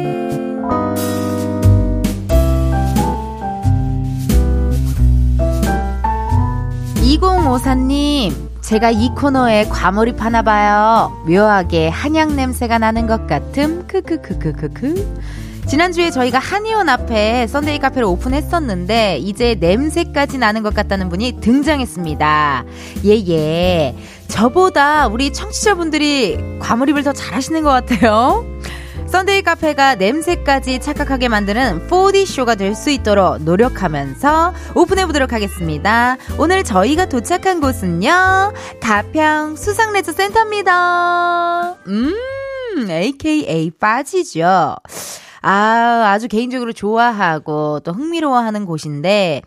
2054님, 7.41 8.33
제가 8.61 8.91
이 8.91 9.09
코너에 9.09 9.65
과몰입 9.65 10.21
하나 10.23 10.41
봐요. 10.41 11.11
묘하게 11.27 11.89
한약 11.89 12.33
냄새가 12.33 12.77
나는 12.77 13.07
것 13.07 13.27
같음. 13.27 13.87
크크크크크크. 13.87 15.21
지난주에 15.67 16.11
저희가 16.11 16.39
한의원 16.39 16.89
앞에 16.89 17.47
썬데이 17.47 17.79
카페를 17.79 18.03
오픈했었는데 18.03 19.19
이제 19.19 19.55
냄새까지 19.59 20.37
나는 20.37 20.63
것 20.63 20.73
같다는 20.73 21.09
분이 21.09 21.39
등장했습니다. 21.41 22.65
예예. 23.05 23.27
예. 23.29 23.95
저보다 24.27 25.07
우리 25.07 25.31
청취자분들이 25.31 26.59
과몰입을 26.59 27.03
더 27.03 27.13
잘하시는 27.13 27.63
것 27.63 27.69
같아요. 27.69 28.45
썬데이 29.11 29.41
카페가 29.41 29.95
냄새까지 29.95 30.79
착각하게 30.79 31.27
만드는 31.27 31.89
4D쇼가 31.89 32.57
될 32.57 32.71
수 32.75 32.89
있도록 32.91 33.43
노력하면서 33.43 34.53
오픈해 34.73 35.05
보도록 35.05 35.33
하겠습니다. 35.33 36.15
오늘 36.39 36.63
저희가 36.63 37.07
도착한 37.09 37.59
곳은요, 37.59 38.53
가평 38.79 39.57
수상레저 39.57 40.13
센터입니다. 40.13 41.75
음, 41.87 42.15
AKA 42.89 43.71
빠지죠. 43.71 44.77
아, 45.41 46.03
아주 46.07 46.29
개인적으로 46.29 46.71
좋아하고 46.71 47.81
또 47.81 47.91
흥미로워하는 47.91 48.65
곳인데, 48.65 49.41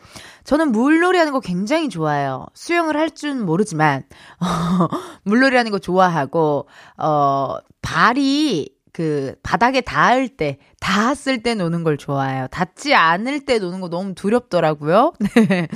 저는 0.44 0.72
물놀이 0.72 1.16
하는 1.16 1.32
거 1.32 1.40
굉장히 1.40 1.88
좋아해요. 1.88 2.46
수영을 2.52 2.98
할 2.98 3.10
줄 3.10 3.34
모르지만, 3.34 4.02
어, 4.40 4.88
물놀이 5.22 5.56
하는 5.56 5.70
거 5.70 5.78
좋아하고, 5.78 6.68
어, 6.98 7.56
발이 7.80 8.73
그 8.94 9.34
바닥에 9.42 9.80
닿을 9.80 10.28
때, 10.28 10.58
닿았을 10.78 11.42
때 11.42 11.56
노는 11.56 11.82
걸 11.82 11.98
좋아해요. 11.98 12.46
닿지 12.46 12.94
않을 12.94 13.40
때 13.40 13.58
노는 13.58 13.80
거 13.80 13.88
너무 13.90 14.14
두렵더라고요. 14.14 15.12
네. 15.34 15.66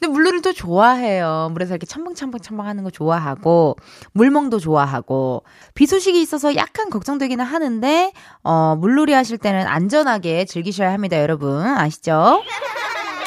근데 0.00 0.10
물놀이를 0.10 0.40
또 0.40 0.54
좋아해요. 0.54 1.50
물에서 1.52 1.74
이렇게 1.74 1.84
첨벙첨벙첨벙 1.84 2.66
하는 2.66 2.82
거 2.82 2.90
좋아하고, 2.90 3.76
물멍도 4.12 4.58
좋아하고, 4.58 5.44
비 5.74 5.84
소식이 5.84 6.20
있어서 6.22 6.56
약간 6.56 6.88
걱정되기는 6.88 7.44
하는데, 7.44 8.12
어, 8.42 8.74
물놀이 8.76 9.12
하실 9.12 9.36
때는 9.36 9.66
안전하게 9.66 10.46
즐기셔야 10.46 10.94
합니다, 10.94 11.20
여러분. 11.20 11.62
아시죠? 11.62 12.42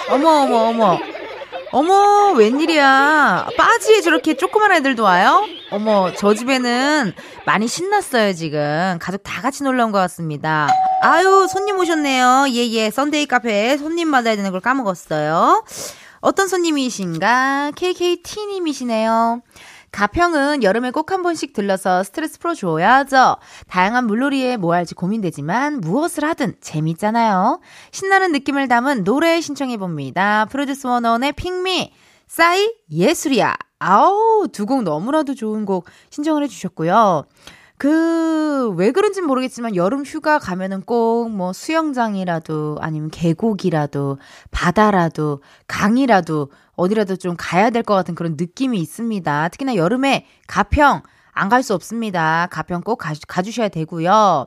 어머, 0.09 0.27
어머, 0.41 0.55
어머. 0.69 0.99
어머, 1.71 2.33
웬일이야. 2.33 3.49
빠지에 3.55 4.01
저렇게 4.01 4.33
조그만 4.35 4.71
애들도 4.71 5.03
와요? 5.03 5.45
어머, 5.71 6.11
저 6.17 6.33
집에는 6.33 7.13
많이 7.45 7.67
신났어요, 7.67 8.33
지금. 8.33 8.97
가족 9.01 9.23
다 9.23 9.41
같이 9.41 9.63
놀러 9.63 9.85
온 9.85 9.91
것 9.91 9.97
같습니다. 9.99 10.67
아유, 11.01 11.47
손님 11.49 11.77
오셨네요. 11.79 12.45
예, 12.49 12.67
예. 12.69 12.89
썬데이 12.91 13.25
카페에 13.25 13.77
손님 13.77 14.11
받아야 14.11 14.35
되는 14.35 14.51
걸 14.51 14.61
까먹었어요. 14.61 15.63
어떤 16.21 16.47
손님이신가? 16.47 17.71
KKT님이시네요. 17.75 19.41
가평은 19.91 20.63
여름에 20.63 20.91
꼭 20.91 21.11
한 21.11 21.23
번씩 21.23 21.53
들러서 21.53 22.03
스트레스 22.03 22.37
풀어줘야죠. 22.39 23.37
다양한 23.69 24.05
물놀이에 24.07 24.57
뭐 24.57 24.73
할지 24.73 24.93
고민되지만 24.93 25.79
무엇을 25.79 26.25
하든 26.25 26.55
재밌잖아요. 26.61 27.61
신나는 27.91 28.31
느낌을 28.33 28.67
담은 28.67 29.03
노래 29.03 29.39
신청해봅니다. 29.39 30.45
프로듀스 30.51 30.87
원원의 30.87 31.31
핑미, 31.33 31.93
싸이, 32.27 32.73
예술이야. 32.91 33.55
아우, 33.79 34.47
두 34.51 34.65
곡 34.65 34.83
너무나도 34.83 35.35
좋은 35.35 35.65
곡 35.65 35.85
신청을 36.09 36.43
해주셨고요. 36.43 37.25
그, 37.77 38.69
왜 38.77 38.91
그런진 38.91 39.25
모르겠지만 39.25 39.75
여름 39.75 40.03
휴가 40.05 40.39
가면은 40.39 40.81
꼭 40.81 41.29
뭐 41.29 41.51
수영장이라도 41.53 42.77
아니면 42.79 43.09
계곡이라도 43.11 44.17
바다라도 44.51 45.41
강이라도 45.67 46.51
어디라도 46.75 47.15
좀 47.17 47.35
가야 47.37 47.69
될 47.69 47.83
것 47.83 47.93
같은 47.95 48.15
그런 48.15 48.35
느낌이 48.37 48.79
있습니다. 48.79 49.49
특히나 49.49 49.75
여름에 49.75 50.25
가평 50.47 51.01
안 51.33 51.49
갈 51.49 51.61
수 51.63 51.73
없습니다. 51.73 52.47
가평 52.51 52.81
꼭 52.81 52.95
가, 52.97 53.13
가주셔야 53.27 53.67
되고요. 53.69 54.45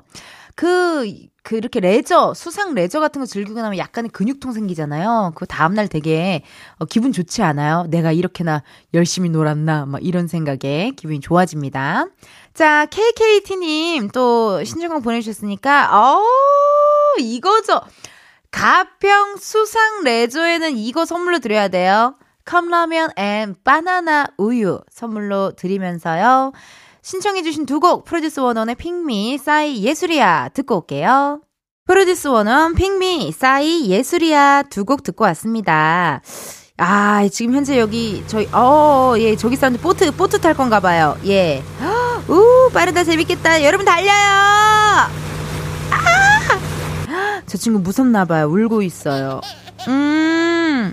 그, 0.54 1.06
그 1.48 1.56
이렇게 1.56 1.80
레저, 1.80 2.34
수상 2.34 2.74
레저 2.74 3.00
같은 3.00 3.20
거 3.22 3.26
즐기고 3.26 3.58
나면 3.62 3.78
약간의 3.78 4.10
근육통 4.10 4.52
생기잖아요. 4.52 5.32
그 5.34 5.46
다음 5.46 5.72
날 5.72 5.88
되게 5.88 6.42
어, 6.76 6.84
기분 6.84 7.10
좋지 7.10 7.42
않아요? 7.42 7.86
내가 7.88 8.12
이렇게나 8.12 8.62
열심히 8.92 9.30
놀았나? 9.30 9.86
막 9.86 10.04
이런 10.04 10.28
생각에 10.28 10.90
기분이 10.94 11.20
좋아집니다. 11.20 12.04
자, 12.52 12.84
KKT님 12.84 14.10
또 14.10 14.62
신청곡 14.62 15.02
보내주셨으니까, 15.02 15.88
어 15.98 16.22
이거죠. 17.18 17.80
가평 18.50 19.38
수상 19.38 20.04
레저에는 20.04 20.76
이거 20.76 21.06
선물로 21.06 21.38
드려야 21.38 21.68
돼요. 21.68 22.14
컵라면 22.44 23.12
and 23.16 23.56
바나나 23.64 24.26
우유 24.36 24.82
선물로 24.90 25.52
드리면서요. 25.56 26.52
신청해주신 27.12 27.64
두 27.64 27.80
곡, 27.80 28.04
Produce 28.04 28.40
101의 28.40 28.74
Pick 28.74 29.11
Me, 29.11 29.38
싸이 29.38 29.82
예술이야 29.82 30.50
듣고 30.52 30.76
올게요. 30.76 31.40
Produce 31.86 32.28
101, 32.28 32.74
Pick 32.74 33.07
Me, 33.07 33.32
싸이, 33.32 33.86
예술이야 33.86 34.64
두 34.64 34.84
곡 34.84 35.02
듣고 35.04 35.24
왔습니다. 35.24 36.20
아, 36.76 37.26
지금 37.32 37.54
현재 37.54 37.78
여기 37.78 38.22
저희 38.26 38.46
어, 38.52 39.14
예, 39.16 39.36
저기 39.36 39.56
사람들 39.56 39.80
보트 39.80 40.10
보트 40.16 40.38
탈 40.42 40.52
건가 40.52 40.80
봐요. 40.80 41.16
예. 41.24 41.62
우, 42.28 42.68
빠르다 42.74 43.04
재밌겠다. 43.04 43.64
여러분 43.64 43.86
달려요. 43.86 44.12
아! 44.12 45.08
저 47.48 47.58
친구 47.58 47.78
무섭나 47.80 48.24
봐요. 48.24 48.46
울고 48.46 48.82
있어요. 48.82 49.40
음. 49.88 50.92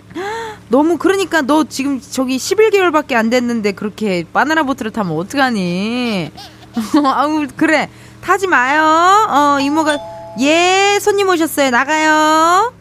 너무 0.69 0.97
그러니까 0.97 1.41
너 1.41 1.63
지금 1.65 2.01
저기 2.01 2.37
11개월밖에 2.37 3.13
안 3.13 3.29
됐는데 3.29 3.73
그렇게 3.73 4.25
바나나 4.33 4.63
보트를 4.63 4.91
타면 4.91 5.15
어떡하니? 5.15 6.31
아우 7.05 7.45
그래 7.55 7.89
타지 8.21 8.47
마요. 8.47 8.81
어 9.29 9.59
이모가 9.59 9.97
예, 10.39 10.97
손님 10.99 11.29
오셨어요. 11.29 11.69
나가요. 11.69 12.73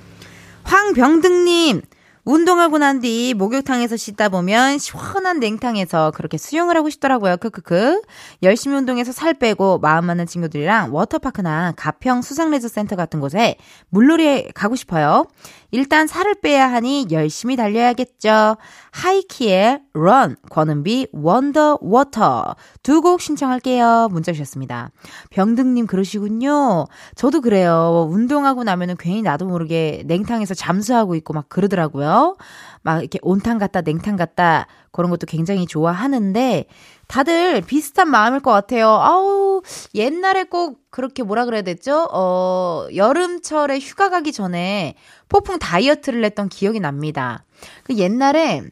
황병등님, 0.64 1.82
운동하고 2.24 2.78
난 2.78 3.00
뒤 3.00 3.34
목욕탕에서 3.34 3.96
씻다 3.98 4.30
보면 4.30 4.78
시원한 4.78 5.40
냉탕에서 5.40 6.12
그렇게 6.12 6.38
수영을 6.38 6.74
하고 6.76 6.88
싶더라고요. 6.88 7.36
크크크. 7.36 8.00
열심히 8.42 8.76
운동해서 8.76 9.12
살 9.12 9.34
빼고 9.34 9.78
마음 9.78 10.06
맞는 10.06 10.26
친구들이랑 10.26 10.94
워터파크나 10.94 11.74
가평 11.76 12.22
수상레저 12.22 12.68
센터 12.68 12.96
같은 12.96 13.20
곳에 13.20 13.56
물놀이에 13.90 14.48
가고 14.54 14.74
싶어요. 14.74 15.26
일단 15.74 16.06
살을 16.06 16.36
빼야 16.40 16.70
하니 16.70 17.08
열심히 17.10 17.56
달려야겠죠. 17.56 18.56
하이키의 18.92 19.80
Run, 19.92 20.36
권은비 20.48 21.08
Wonder 21.12 21.78
Water 21.82 22.54
두 22.84 23.00
곡 23.00 23.20
신청할게요. 23.20 24.06
문자 24.12 24.30
주셨습니다. 24.30 24.92
병등님 25.30 25.88
그러시군요. 25.88 26.86
저도 27.16 27.40
그래요. 27.40 28.06
운동하고 28.08 28.62
나면은 28.62 28.94
괜히 28.96 29.20
나도 29.20 29.46
모르게 29.46 30.04
냉탕에서 30.06 30.54
잠수하고 30.54 31.16
있고 31.16 31.34
막 31.34 31.48
그러더라고요. 31.48 32.36
막 32.82 33.00
이렇게 33.00 33.18
온탕 33.22 33.58
같다 33.58 33.80
냉탕 33.80 34.14
같다 34.14 34.68
그런 34.92 35.10
것도 35.10 35.26
굉장히 35.26 35.66
좋아하는데 35.66 36.66
다들 37.06 37.60
비슷한 37.62 38.08
마음일 38.10 38.40
것 38.40 38.50
같아요. 38.50 38.88
아우, 38.88 39.62
옛날에 39.94 40.44
꼭 40.44 40.80
그렇게 40.90 41.22
뭐라 41.22 41.44
그래야 41.44 41.62
됐죠? 41.62 42.08
어, 42.12 42.86
여름철에 42.94 43.78
휴가 43.78 44.10
가기 44.10 44.32
전에 44.32 44.94
폭풍 45.28 45.58
다이어트를 45.58 46.24
했던 46.24 46.48
기억이 46.48 46.80
납니다. 46.80 47.44
그 47.84 47.96
옛날에 47.96 48.62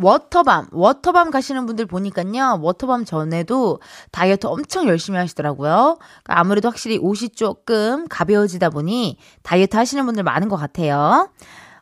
워터밤, 0.00 0.68
워터밤 0.70 1.30
가시는 1.30 1.66
분들 1.66 1.86
보니까요, 1.86 2.60
워터밤 2.62 3.04
전에도 3.04 3.80
다이어트 4.12 4.46
엄청 4.46 4.86
열심히 4.86 5.18
하시더라고요. 5.18 5.98
그러니까 5.98 6.38
아무래도 6.40 6.68
확실히 6.68 6.98
옷이 6.98 7.30
조금 7.30 8.06
가벼워지다 8.08 8.70
보니 8.70 9.18
다이어트 9.42 9.76
하시는 9.76 10.04
분들 10.06 10.22
많은 10.22 10.48
것 10.48 10.56
같아요. 10.56 11.30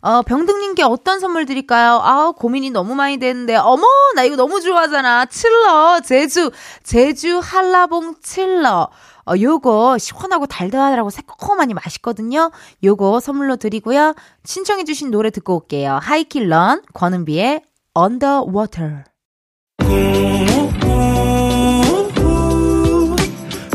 어, 0.01 0.23
병등님께 0.23 0.83
어떤 0.83 1.21
선물 1.21 1.47
드릴까요? 1.47 2.01
아 2.03 2.33
고민이 2.37 2.71
너무 2.71 2.95
많이 2.95 3.19
되는데. 3.19 3.57
어머, 3.57 3.83
나 4.15 4.23
이거 4.25 4.37
너무 4.37 4.61
좋아하잖아. 4.61 5.27
칠러, 5.27 6.01
제주, 6.01 6.51
제주 6.83 7.41
한라봉 7.43 8.17
칠러. 8.23 8.89
어, 9.29 9.33
요거 9.41 9.99
시원하고 9.99 10.47
달달하고 10.47 11.11
새콤하니 11.11 11.75
맛있거든요. 11.75 12.53
요거 12.85 13.21
선물로 13.21 13.57
드리고요. 13.57 14.15
신청해주신 14.45 15.11
노래 15.11 15.31
듣고 15.31 15.57
올게요. 15.57 15.99
하이킬런, 16.01 16.83
권은비의 16.95 17.63
Underwater. 17.99 19.05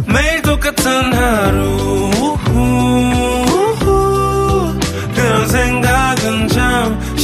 매일 0.07 0.41
똑같은 0.41 1.13
하루 1.13 1.81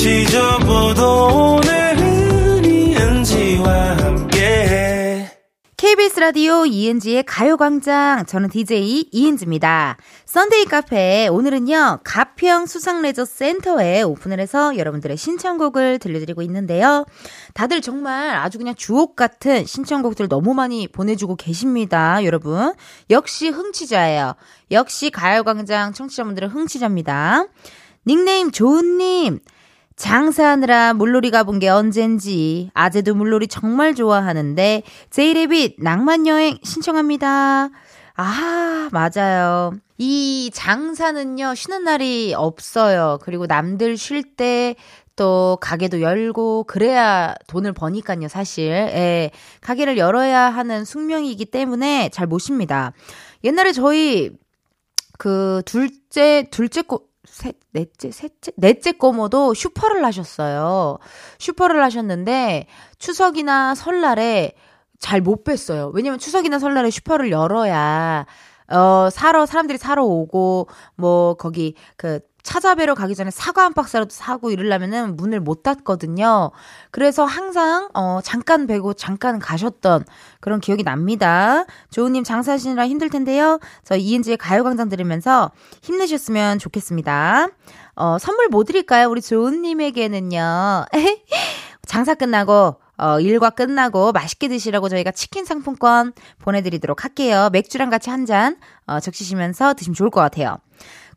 잊어보도 0.07 1.57
오늘은 1.57 2.63
이은지와 2.63 3.97
함께 3.97 5.29
KBS 5.75 6.21
라디오 6.21 6.65
이은지의 6.65 7.23
가요광장 7.23 8.25
저는 8.25 8.49
DJ 8.49 9.09
이은지입니다. 9.11 9.97
썬데이 10.25 10.63
카페 10.65 11.27
오늘은요 11.27 11.99
가평 12.05 12.67
수상레저 12.67 13.25
센터에 13.25 14.01
오픈을 14.01 14.39
해서 14.39 14.77
여러분들의 14.77 15.17
신청곡을 15.17 15.99
들려드리고 15.99 16.41
있는데요. 16.43 17.05
다들 17.53 17.81
정말 17.81 18.37
아주 18.37 18.57
그냥 18.59 18.75
주옥 18.75 19.17
같은 19.17 19.65
신청곡들 19.65 20.29
너무 20.29 20.53
많이 20.53 20.87
보내주고 20.87 21.35
계십니다. 21.35 22.23
여러분 22.23 22.73
역시 23.09 23.49
흥취자예요. 23.49 24.35
역시 24.71 25.09
가요광장 25.09 25.91
청취자분들은 25.91 26.47
흥취자입니다. 26.47 27.45
닉네임 28.07 28.51
조은님 28.51 29.41
장사하느라 29.97 30.93
물놀이 30.93 31.31
가본 31.31 31.59
게 31.59 31.67
언젠지 31.69 32.69
아재도 32.73 33.15
물놀이 33.15 33.47
정말 33.47 33.95
좋아하는데 33.95 34.83
제이레빗 35.09 35.77
낭만여행 35.79 36.59
신청합니다. 36.63 37.69
아, 38.15 38.89
맞아요. 38.91 39.73
이 39.97 40.49
장사는요, 40.53 41.55
쉬는 41.55 41.83
날이 41.83 42.33
없어요. 42.35 43.19
그리고 43.21 43.45
남들 43.45 43.97
쉴 43.97 44.35
때 44.35 44.75
또 45.17 45.57
가게도 45.59 46.01
열고 46.01 46.63
그래야 46.65 47.33
돈을 47.47 47.73
버니까요, 47.73 48.29
사실. 48.29 48.67
예. 48.69 49.31
가게를 49.61 49.97
열어야 49.97 50.41
하는 50.41 50.85
숙명이기 50.85 51.45
때문에 51.45 52.09
잘못 52.13 52.39
쉽니다. 52.39 52.93
옛날에 53.43 53.71
저희 53.73 54.29
그 55.17 55.63
둘째, 55.65 56.47
둘째 56.51 56.83
거, 56.83 57.01
셋, 57.37 57.55
넷째, 57.71 58.09
셋째, 58.11 58.51
넷째 58.57 58.91
꼬모도 58.93 59.53
슈퍼를 59.53 60.03
하셨어요. 60.05 60.97
슈퍼를 61.37 61.83
하셨는데 61.83 62.65
추석이나 62.97 63.75
설날에 63.75 64.53
잘 64.99 65.21
못 65.21 65.43
뺐어요. 65.43 65.91
왜냐면 65.93 66.17
추석이나 66.17 66.57
설날에 66.57 66.89
슈퍼를 66.89 67.29
열어야 67.29 68.25
어 68.69 69.09
사러 69.11 69.45
사람들이 69.45 69.77
사러 69.77 70.03
오고 70.03 70.67
뭐 70.95 71.35
거기 71.35 71.75
그 71.95 72.19
찾아뵈러 72.47 72.95
가기 72.95 73.13
전에 73.13 73.29
사과 73.29 73.65
한 73.65 73.73
박스라도 73.73 74.09
사고 74.09 74.51
이러려면은 74.51 75.17
문을 75.17 75.41
못 75.41 75.63
닫거든요. 75.63 76.51
그래서 76.91 77.25
항상 77.25 77.89
어 77.93 78.21
잠깐 78.23 78.67
뵈고 78.67 78.93
잠깐 78.93 79.37
가셨던 79.37 80.05
그런 80.39 80.61
기억이 80.61 80.83
납니다. 80.83 81.65
조우님 81.91 82.23
장사하시느라 82.23 82.87
힘들 82.87 83.09
텐데요. 83.09 83.59
저 83.83 83.97
이은지의 83.97 84.37
가요광장 84.37 84.87
들으면서 84.87 85.51
힘내셨으면 85.81 86.57
좋겠습니다. 86.59 87.49
어 87.95 88.17
선물 88.17 88.47
뭐 88.47 88.63
드릴까요? 88.63 89.09
우리 89.09 89.21
조우님에게는요. 89.21 90.85
장사 91.85 92.13
끝나고 92.15 92.77
어, 92.97 93.19
일과 93.19 93.49
끝나고 93.49 94.13
맛있게 94.13 94.47
드시라고 94.47 94.87
저희가 94.89 95.11
치킨 95.11 95.43
상품권 95.43 96.13
보내드리도록 96.39 97.03
할게요. 97.03 97.49
맥주랑 97.51 97.89
같이 97.91 98.09
한 98.09 98.25
잔, 98.25 98.57
어, 98.87 98.99
적시시면서 98.99 99.75
드시면 99.75 99.93
좋을 99.93 100.09
것 100.09 100.19
같아요. 100.19 100.57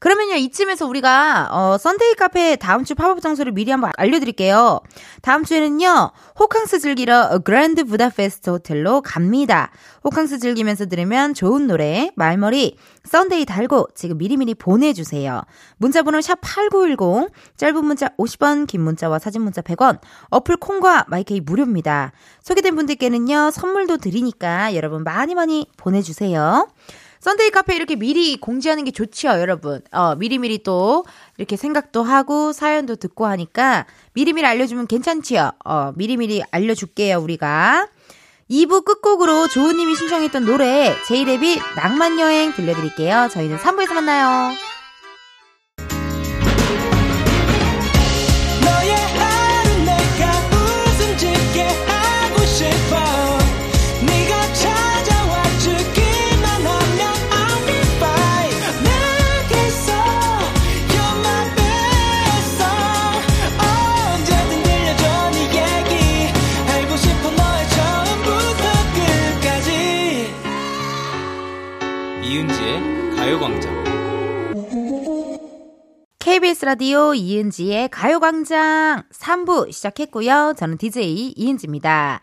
그러면요, 0.00 0.36
이쯤에서 0.36 0.86
우리가, 0.86 1.48
어, 1.50 1.76
썬데이 1.76 2.14
카페 2.14 2.56
다음 2.56 2.84
주 2.84 2.94
팝업 2.94 3.20
장소를 3.20 3.52
미리 3.52 3.70
한번 3.70 3.92
알려드릴게요. 3.98 4.80
다음 5.20 5.44
주에는요, 5.44 6.12
호캉스 6.38 6.78
즐기러 6.78 7.40
그랜드 7.44 7.84
부다페스트 7.84 8.48
호텔로 8.48 9.02
갑니다. 9.02 9.70
호캉스 10.02 10.38
즐기면서 10.38 10.86
들으면 10.86 11.34
좋은 11.34 11.66
노래, 11.66 12.12
말머리, 12.16 12.78
썬데이 13.04 13.44
달고 13.44 13.88
지금 13.94 14.16
미리미리 14.16 14.54
보내주세요. 14.54 15.42
문자번호 15.76 16.22
샵 16.22 16.38
8910, 16.40 17.30
짧은 17.58 17.84
문자 17.84 18.08
50원, 18.16 18.66
긴 18.66 18.80
문자와 18.80 19.18
사진 19.18 19.42
문자 19.42 19.60
100원, 19.60 20.00
어플 20.30 20.56
콩과 20.56 21.04
My 21.08 21.30
K 21.30 21.40
무료입니다. 21.40 22.12
소개된 22.40 22.74
분들께는요, 22.74 23.50
선물도 23.50 23.98
드리니까 23.98 24.74
여러분 24.74 25.04
많이 25.04 25.34
많이 25.34 25.66
보내주세요. 25.76 26.68
썬데이 27.20 27.50
카페 27.50 27.76
이렇게 27.76 27.96
미리 27.96 28.38
공지하는 28.38 28.84
게 28.84 28.90
좋지요, 28.90 29.32
여러분. 29.32 29.82
어, 29.92 30.14
미리미리 30.16 30.62
또 30.62 31.04
이렇게 31.36 31.56
생각도 31.56 32.02
하고 32.02 32.52
사연도 32.52 32.96
듣고 32.96 33.26
하니까 33.26 33.86
미리미리 34.14 34.46
알려주면 34.46 34.86
괜찮지요? 34.86 35.52
어, 35.64 35.92
미리미리 35.96 36.42
알려줄게요, 36.50 37.18
우리가. 37.18 37.88
2부 38.50 38.84
끝곡으로 38.84 39.48
조우님이 39.48 39.94
신청했던 39.94 40.44
노래 40.44 40.96
제이레빗 41.06 41.60
낭만여행 41.76 42.54
들려드릴게요. 42.54 43.28
저희는 43.30 43.58
3부에서 43.58 43.94
만나요. 43.94 44.69
라디오 76.70 77.14
이은지의 77.14 77.88
가요광장 77.88 79.02
3부 79.12 79.72
시작했고요. 79.72 80.54
저는 80.56 80.78
DJ 80.78 81.34
이은지입니다. 81.36 82.20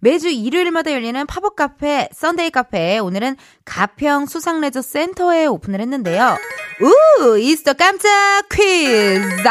매주 0.00 0.28
일요일마다 0.28 0.92
열리는 0.92 1.24
팝업 1.24 1.56
카페, 1.56 2.06
썬데이 2.12 2.50
카페. 2.50 2.98
오늘은 2.98 3.36
가평 3.64 4.26
수상레저 4.26 4.82
센터에 4.82 5.46
오픈을 5.46 5.80
했는데요. 5.80 6.36
우! 6.82 7.38
이쯤서 7.38 7.72
깜짝 7.72 8.10
퀴즈! 8.50 9.48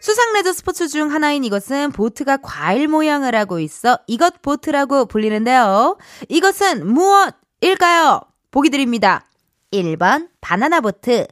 수상레저 0.00 0.52
스포츠 0.52 0.88
중 0.88 1.12
하나인 1.12 1.44
이것은 1.44 1.92
보트가 1.92 2.38
과일 2.38 2.88
모양을 2.88 3.36
하고 3.36 3.60
있어 3.60 4.00
이것 4.08 4.42
보트라고 4.42 5.06
불리는데요. 5.06 5.96
이것은 6.28 6.92
무엇일까요? 6.92 8.22
보기 8.50 8.70
드립니다. 8.70 9.24
1번 9.72 10.28
바나나 10.40 10.80
보트, 10.80 11.28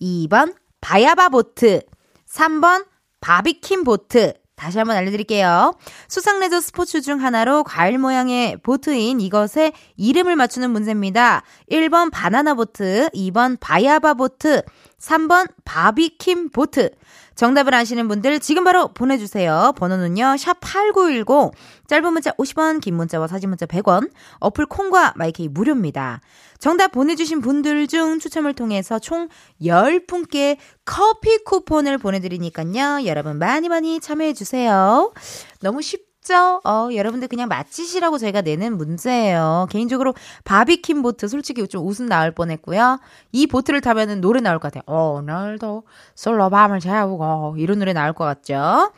2번 0.00 0.54
바야바 0.82 1.30
보트, 1.30 1.80
3번 2.28 2.84
바비킴 3.22 3.84
보트. 3.84 4.34
다시 4.54 4.78
한번 4.78 4.96
알려드릴게요. 4.96 5.74
수상레저 6.08 6.60
스포츠 6.60 7.00
중 7.00 7.22
하나로 7.22 7.64
과일 7.64 7.98
모양의 7.98 8.58
보트인 8.62 9.20
이것의 9.20 9.72
이름을 9.96 10.36
맞추는 10.36 10.70
문제입니다. 10.70 11.42
1번 11.70 12.10
바나나 12.12 12.54
보트, 12.54 13.08
2번 13.14 13.56
바야바 13.58 14.14
보트, 14.14 14.62
3번 15.00 15.50
바비킴 15.64 16.50
보트. 16.50 16.90
정답을 17.34 17.74
아시는 17.74 18.08
분들 18.08 18.40
지금 18.40 18.64
바로 18.64 18.88
보내주세요. 18.88 19.72
번호는요, 19.76 20.36
샵8910. 20.38 21.52
짧은 21.86 22.12
문자 22.12 22.32
50원, 22.32 22.80
긴 22.80 22.96
문자와 22.96 23.26
사진 23.26 23.48
문자 23.48 23.66
100원. 23.66 24.10
어플 24.40 24.66
콩과 24.66 25.14
마이케이 25.16 25.48
무료입니다. 25.48 26.20
정답 26.58 26.92
보내주신 26.92 27.40
분들 27.40 27.88
중 27.88 28.18
추첨을 28.18 28.54
통해서 28.54 28.98
총 28.98 29.28
10분께 29.60 30.58
커피 30.84 31.38
쿠폰을 31.44 31.98
보내드리니까요. 31.98 33.04
여러분 33.06 33.38
많이 33.38 33.68
많이 33.68 33.98
참여해주세요. 33.98 35.12
너무 35.60 35.82
쉽 35.82 36.11
쉽죠? 36.22 36.60
어, 36.64 36.88
여러분들 36.94 37.28
그냥 37.28 37.48
맞히시라고 37.48 38.18
저희가 38.18 38.40
내는 38.40 38.76
문제예요. 38.76 39.66
개인적으로 39.70 40.14
바비킴 40.44 41.02
보트 41.02 41.28
솔직히 41.28 41.66
좀 41.68 41.86
웃음 41.86 42.06
나올 42.06 42.30
뻔했고요. 42.30 43.00
이 43.32 43.46
보트를 43.46 43.80
타면은 43.80 44.20
노래 44.20 44.40
나올 44.40 44.58
것 44.58 44.72
같아요. 44.72 44.82
오늘도 45.16 45.84
솔로 46.14 46.48
밤을 46.48 46.80
재우고 46.80 47.56
이런 47.58 47.78
노래 47.78 47.92
나올 47.92 48.12
것 48.12 48.24
같죠? 48.24 48.92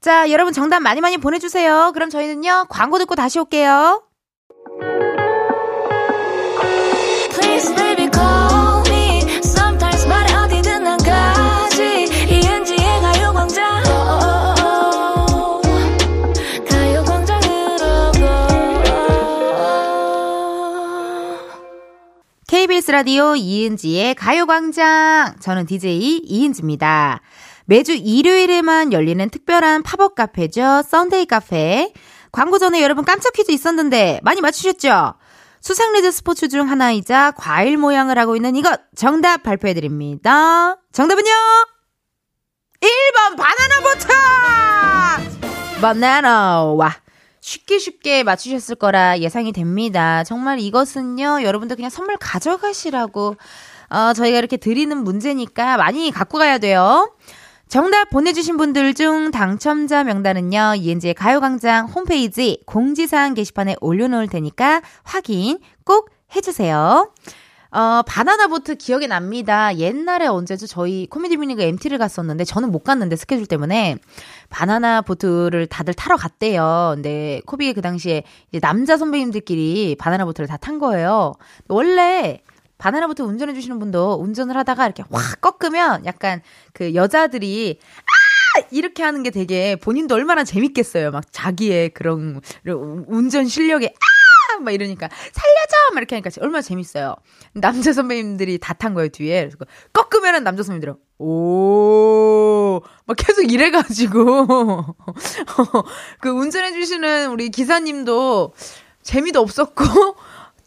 자, 0.00 0.30
여러분 0.30 0.52
정답 0.52 0.80
많이 0.80 1.00
많이 1.00 1.16
보내주세요. 1.16 1.90
그럼 1.94 2.10
저희는요 2.10 2.66
광고 2.68 2.98
듣고 2.98 3.14
다시 3.14 3.38
올게요. 3.38 4.02
KBS 22.76 22.90
라디오 22.90 23.36
이은지의 23.36 24.14
가요광장. 24.16 25.36
저는 25.40 25.64
DJ 25.64 26.20
이은지입니다. 26.24 27.22
매주 27.64 27.94
일요일에만 27.94 28.92
열리는 28.92 29.30
특별한 29.30 29.82
팝업 29.82 30.14
카페죠. 30.14 30.82
썬데이 30.86 31.24
카페. 31.24 31.94
광고 32.32 32.58
전에 32.58 32.82
여러분 32.82 33.06
깜짝 33.06 33.32
퀴즈 33.32 33.50
있었는데 33.50 34.20
많이 34.22 34.42
맞추셨죠? 34.42 35.14
수상레저 35.62 36.10
스포츠 36.10 36.48
중 36.48 36.68
하나이자 36.68 37.32
과일 37.36 37.78
모양을 37.78 38.18
하고 38.18 38.36
있는 38.36 38.54
이것 38.56 38.78
정답 38.94 39.42
발표해드립니다. 39.42 40.76
정답은요? 40.92 41.30
1번 42.82 43.38
바나나 43.38 43.80
보트! 43.80 44.08
바나나와 45.80 46.94
쉽게 47.46 47.78
쉽게 47.78 48.24
맞추셨을 48.24 48.74
거라 48.74 49.20
예상이 49.20 49.52
됩니다. 49.52 50.24
정말 50.24 50.58
이것은요, 50.58 51.44
여러분들 51.44 51.76
그냥 51.76 51.90
선물 51.90 52.16
가져가시라고, 52.16 53.36
어, 53.88 54.12
저희가 54.14 54.38
이렇게 54.38 54.56
드리는 54.56 54.96
문제니까 54.96 55.76
많이 55.76 56.10
갖고 56.10 56.38
가야 56.38 56.58
돼요. 56.58 57.14
정답 57.68 58.10
보내주신 58.10 58.56
분들 58.56 58.94
중 58.94 59.30
당첨자 59.30 60.02
명단은요, 60.02 60.74
이은지의 60.76 61.14
가요광장 61.14 61.86
홈페이지 61.86 62.60
공지사항 62.66 63.34
게시판에 63.34 63.76
올려놓을 63.80 64.26
테니까 64.26 64.82
확인 65.04 65.60
꼭 65.84 66.10
해주세요. 66.34 67.12
어, 67.76 68.02
바나나 68.06 68.46
보트 68.46 68.76
기억이 68.76 69.06
납니다. 69.06 69.76
옛날에 69.76 70.26
언제죠? 70.26 70.66
저희 70.66 71.06
코미디 71.10 71.36
뮤니가 71.36 71.62
MT를 71.62 71.98
갔었는데 71.98 72.44
저는 72.44 72.72
못 72.72 72.84
갔는데 72.84 73.16
스케줄 73.16 73.44
때문에 73.44 73.98
바나나 74.48 75.02
보트를 75.02 75.66
다들 75.66 75.92
타러 75.92 76.16
갔대요. 76.16 76.92
근데 76.94 77.42
코비가 77.44 77.74
그 77.74 77.82
당시에 77.82 78.22
남자 78.62 78.96
선배님들끼리 78.96 79.96
바나나 79.98 80.24
보트를 80.24 80.46
다 80.48 80.56
탄 80.56 80.78
거예요. 80.78 81.34
원래 81.68 82.40
바나나 82.78 83.06
보트 83.08 83.20
운전해 83.20 83.52
주시는 83.52 83.78
분도 83.78 84.14
운전을 84.22 84.56
하다가 84.56 84.86
이렇게 84.86 85.04
확 85.10 85.40
꺾으면 85.42 86.06
약간 86.06 86.40
그 86.72 86.94
여자들이 86.94 87.78
아! 87.82 88.62
이렇게 88.70 89.02
하는 89.02 89.22
게 89.22 89.28
되게 89.30 89.76
본인도 89.76 90.14
얼마나 90.14 90.44
재밌겠어요. 90.44 91.10
막 91.10 91.24
자기의 91.30 91.90
그런 91.90 92.40
운전 92.64 93.46
실력에 93.46 93.88
아! 93.88 94.15
막 94.60 94.70
이러니까 94.72 95.08
살려줘! 95.08 95.76
막 95.92 95.98
이렇게 95.98 96.14
하니까 96.16 96.30
얼마나 96.40 96.62
재밌어요. 96.62 97.16
남자 97.52 97.92
선배님들이 97.92 98.58
다 98.58 98.74
탄 98.74 98.94
거예요, 98.94 99.08
뒤에. 99.08 99.48
그래서 99.48 99.56
꺾으면은 99.92 100.44
남자 100.44 100.62
선배님들은 100.62 100.94
오, 101.18 102.80
막 103.06 103.16
계속 103.16 103.50
이래가지고. 103.50 104.96
그 106.20 106.28
운전해주시는 106.30 107.30
우리 107.30 107.50
기사님도 107.50 108.52
재미도 109.02 109.40
없었고, 109.40 109.84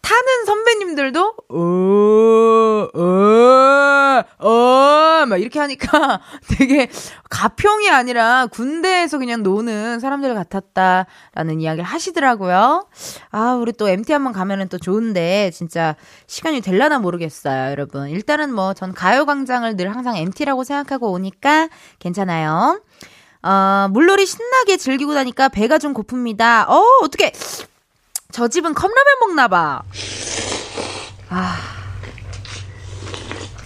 타는 0.02 0.46
선배님들도 0.46 1.34
어, 1.50 2.88
어, 2.94 4.24
어, 4.40 5.26
막 5.28 5.38
이렇게 5.38 5.60
하니까 5.60 6.22
되게 6.58 6.90
가평이 7.30 7.90
아니라 7.90 8.48
군대에서 8.48 9.18
그냥 9.18 9.44
노는 9.44 10.00
사람들 10.00 10.34
같았다라는 10.34 11.60
이야기를 11.62 11.84
하시더라고요. 11.84 12.88
아, 13.32 13.54
우리 13.56 13.72
또 13.74 13.88
MT 13.90 14.14
한번 14.14 14.34
가면은 14.34 14.68
또 14.70 14.78
좋은데 14.78 15.52
진짜 15.52 15.96
시간이 16.28 16.62
될라나 16.62 17.00
모르겠어요, 17.00 17.72
여러분. 17.72 18.10
일단은 18.10 18.54
뭐 18.54 18.74
전 18.74 18.94
가요광장을 18.94 19.76
늘 19.76 19.94
항상 19.94 20.16
MT라고 20.16 20.64
생각하고 20.64 21.12
오니까 21.12 21.70
괜찮아요. 22.00 22.82
어, 23.42 23.88
물놀이 23.92 24.26
신나게 24.26 24.78
즐기고 24.78 25.14
나니까 25.14 25.50
배가 25.50 25.78
좀 25.80 25.94
고픕니다. 25.94 26.68
어, 26.70 26.82
어떻게 27.02 27.32
저 28.32 28.48
집은 28.48 28.74
컵라면 28.74 29.06
먹나봐. 29.22 29.82
아. 31.30 31.58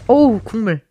어우, 0.07 0.39
국물. 0.43 0.81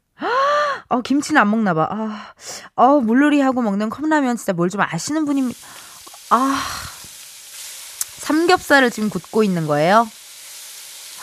어, 0.89 1.01
김치는 1.01 1.41
안 1.41 1.51
먹나봐. 1.51 1.89
아, 1.91 2.33
어, 2.75 3.01
물놀이 3.01 3.41
하고 3.41 3.63
먹는 3.63 3.89
컵라면 3.89 4.37
진짜 4.37 4.53
뭘 4.53 4.69
좀 4.69 4.83
아시는 4.83 5.25
분입니다. 5.25 5.59
아. 6.31 6.63
삼겹살을 8.19 8.91
지금 8.91 9.09
굽고 9.09 9.43
있는 9.43 9.67
거예요? 9.67 10.07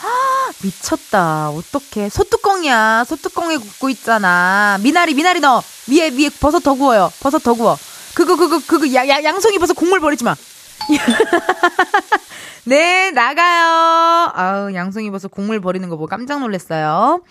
아, 0.02 0.50
미쳤다. 0.62 1.50
어떡해. 1.50 2.08
소뚜껑이야. 2.08 3.04
소뚜껑에 3.06 3.58
굽고 3.58 3.90
있잖아. 3.90 4.76
미나리, 4.82 5.14
미나리 5.14 5.38
넣어. 5.40 5.62
위에, 5.88 6.10
위에 6.10 6.30
버섯 6.40 6.58
더 6.60 6.74
구워요. 6.74 7.12
버섯 7.20 7.38
더 7.38 7.54
구워. 7.54 7.78
그거, 8.14 8.34
그거, 8.36 8.60
그거, 8.66 8.92
야, 8.92 9.06
야, 9.08 9.22
양송이 9.22 9.58
버섯 9.58 9.74
국물 9.74 10.00
버리지 10.00 10.24
마. 10.24 10.34
네, 12.64 13.10
나가요. 13.10 14.30
아우, 14.34 14.74
양송이 14.74 15.10
버섯 15.10 15.28
국물 15.28 15.60
버리는 15.60 15.88
거 15.88 15.96
보고 15.96 16.06
깜짝 16.06 16.40
놀랐어요. 16.40 17.22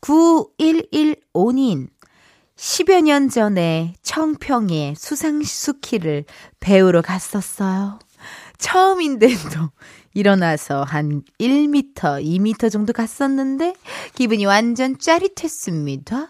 9115님. 0.00 1.88
10여 2.56 3.02
년 3.02 3.28
전에 3.28 3.94
청평에 4.02 4.94
수상스키를 4.96 6.24
배우러 6.60 7.02
갔었어요. 7.02 7.98
처음인데도 8.58 9.70
일어나서 10.14 10.84
한 10.84 11.22
1m, 11.40 11.94
2m 11.94 12.70
정도 12.70 12.92
갔었는데 12.92 13.74
기분이 14.14 14.44
완전 14.44 14.98
짜릿했습니다. 14.98 16.28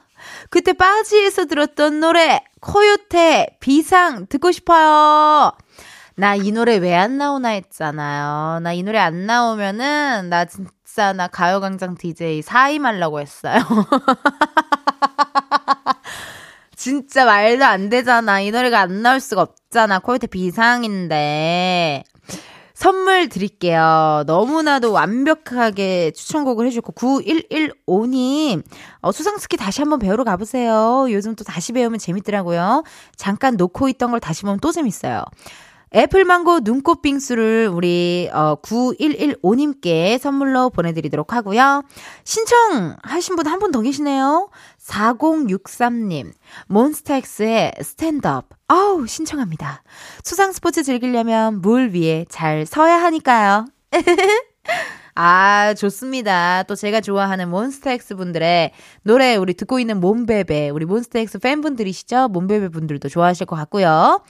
그때 0.51 0.73
빠지에서 0.73 1.47
들었던 1.47 2.01
노래 2.01 2.41
코요태 2.61 3.59
비상 3.61 4.27
듣고 4.29 4.53
싶어요. 4.53 5.53
나 6.17 6.37
이 6.37 6.53
노래 6.53 6.77
왜 6.79 6.95
안 6.95 7.19
나오나 7.19 7.51
했잖아요. 7.51 8.61
나 8.61 8.73
이 8.75 8.83
노래 8.83 8.99
안 8.99 9.27
나오면은 9.27 10.29
나 10.29 10.45
진짜 10.45 11.13
나 11.13 11.29
가요광장 11.29 11.97
DJ 11.97 12.43
사임하려고 12.43 13.21
했어요. 13.21 13.63
진짜 16.77 17.25
말도 17.25 17.65
안 17.65 17.89
되잖아. 17.89 18.41
이 18.41 18.51
노래가 18.51 18.81
안 18.81 19.03
나올 19.03 19.21
수가 19.21 19.43
없잖아. 19.43 20.01
코요태 20.01 20.27
비상인데. 20.29 22.03
선물 22.75 23.29
드릴게요. 23.29 24.25
너무나도 24.27 24.91
완벽하게 24.91 26.11
추천곡을 26.11 26.67
해주고 26.67 26.93
9115님 26.95 28.65
어, 29.03 29.13
수상스키 29.13 29.57
다시 29.57 29.83
한번 29.83 30.01
배우러 30.01 30.25
가보세요. 30.25 31.07
요즘 31.11 31.37
또 31.37 31.45
다시 31.45 31.73
배우면 31.73 32.01
재밌더라고요. 32.01 32.83
잠깐 33.15 33.57
놓고 33.57 33.89
있던 33.91 34.11
걸 34.11 34.19
다시 34.19 34.43
보면 34.43 34.59
또 34.59 34.73
재밌어요. 34.73 35.23
애플망고 35.95 36.61
눈꽃 36.63 37.03
빙수를 37.03 37.69
우리 37.73 38.29
어 38.33 38.57
9115님께 38.63 40.19
선물로 40.19 40.71
보내드리도록 40.71 41.33
하고요. 41.33 41.83
신청하신 42.25 43.37
분 43.37 43.47
한 43.47 43.59
분 43.59 43.73
더 43.73 43.81
계시네요. 43.83 44.49
4063님 44.81 46.33
몬스타엑스의 46.69 47.73
스탠드업 47.83 48.49
아우 48.69 49.07
신청합니다. 49.07 49.83
수상 50.25 50.53
스포츠 50.53 50.83
즐기려면 50.83 51.61
물 51.61 51.91
위에 51.95 52.25
잘 52.29 52.67
서야 52.67 53.03
하니까요. 53.03 53.67
아, 55.15 55.75
좋습니다. 55.75 56.63
또 56.63 56.75
제가 56.75 57.03
좋아하는 57.03 57.51
몬스타엑스 57.51 58.15
분들의 58.17 58.73
노래 59.03 59.37
우리 59.37 59.53
듣고 59.53 59.79
있는 59.79 60.01
몬베베, 60.01 60.71
우리 60.71 60.87
몬스타엑스 60.87 61.39
팬분들이시죠? 61.39 62.29
몬베베 62.29 62.69
분들도 62.71 63.11
좋아하실 63.11 63.45
것 63.47 63.57
같고요. 63.57 64.23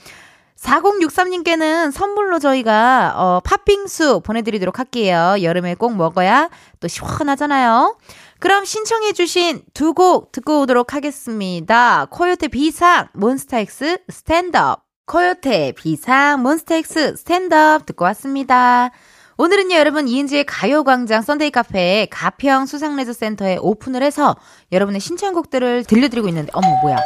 4063님께는 0.63 1.91
선물로 1.91 2.39
저희가 2.39 3.13
어, 3.15 3.39
팥빙수 3.43 4.21
보내드리도록 4.21 4.79
할게요. 4.79 5.35
여름에 5.41 5.75
꼭 5.75 5.95
먹어야 5.95 6.49
또 6.79 6.87
시원하잖아요. 6.87 7.97
그럼 8.39 8.65
신청해주신 8.65 9.61
두 9.73 9.93
곡 9.93 10.31
듣고 10.31 10.61
오도록 10.61 10.93
하겠습니다. 10.93 12.07
코요테 12.09 12.47
비상, 12.47 13.07
몬스타엑스 13.13 13.99
Stand 14.09 14.55
Up. 14.55 14.83
코요테 15.05 15.73
비상, 15.73 16.41
몬스타엑스 16.41 17.15
Stand 17.17 17.66
Up 17.66 17.85
듣고 17.85 18.05
왔습니다. 18.05 18.89
오늘은요, 19.37 19.75
여러분, 19.75 20.07
이은지의 20.07 20.45
가요광장 20.45 21.21
썬데이 21.23 21.51
카페 21.51 22.07
가평 22.09 22.65
수상레저센터에 22.65 23.57
오픈을 23.59 24.03
해서 24.03 24.35
여러분의 24.71 25.01
신청곡들을 25.01 25.85
들려드리고 25.85 26.27
있는데, 26.29 26.51
어머, 26.53 26.67
뭐야. 26.81 26.97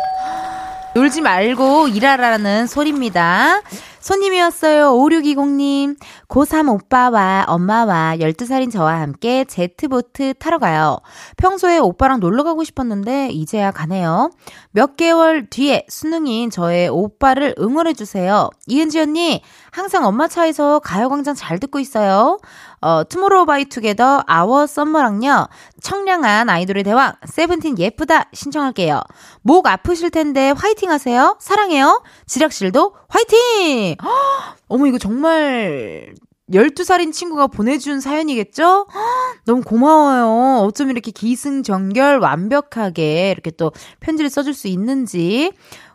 놀지 0.97 1.21
말고 1.21 1.89
일하라는 1.89 2.65
소리입니다. 2.65 3.61
손님이었어요. 3.99 4.93
5620님. 4.93 5.95
고3 6.27 6.73
오빠와 6.73 7.45
엄마와 7.47 8.15
12살인 8.17 8.71
저와 8.71 9.01
함께 9.01 9.45
제트보트 9.45 10.33
타러 10.39 10.57
가요. 10.57 10.97
평소에 11.37 11.77
오빠랑 11.77 12.19
놀러 12.19 12.43
가고 12.43 12.63
싶었는데 12.63 13.29
이제야 13.29 13.69
가네요. 13.69 14.31
몇 14.71 14.95
개월 14.97 15.47
뒤에 15.47 15.85
수능인 15.87 16.49
저의 16.49 16.89
오빠를 16.89 17.53
응원해주세요. 17.59 18.49
이은지 18.65 18.99
언니, 18.99 19.43
항상 19.69 20.03
엄마 20.03 20.27
차에서 20.27 20.79
가요광장 20.79 21.35
잘 21.35 21.59
듣고 21.59 21.77
있어요. 21.79 22.39
어, 22.81 23.03
투모로우 23.03 23.45
바이 23.45 23.65
투게더 23.65 24.23
Our 24.27 24.67
Summer랑요. 24.67 25.47
청량한 25.81 26.49
아이돌의 26.49 26.83
대왕 26.83 27.13
세븐틴 27.25 27.79
예쁘다 27.79 28.29
신청할게요. 28.33 29.01
목 29.41 29.67
아프실 29.67 30.11
텐데 30.11 30.51
화이팅 30.51 30.91
하세요. 30.91 31.37
사랑해요. 31.39 32.03
지락실도 32.27 32.93
화이팅! 33.07 33.95
허, 34.03 34.09
어머 34.67 34.85
이거 34.87 34.97
정말 34.97 36.13
12살인 36.51 37.11
친구가 37.11 37.47
보내준 37.47 37.99
사연이겠죠? 37.99 38.87
너무 39.45 39.61
고마워요. 39.63 40.63
어쩜 40.63 40.89
이렇게 40.91 41.11
기승전결 41.11 42.19
완벽하게 42.19 43.31
이렇게 43.31 43.51
또 43.51 43.71
편지를 43.99 44.29
써줄 44.29 44.53
수 44.53 44.67
있는지. 44.67 45.51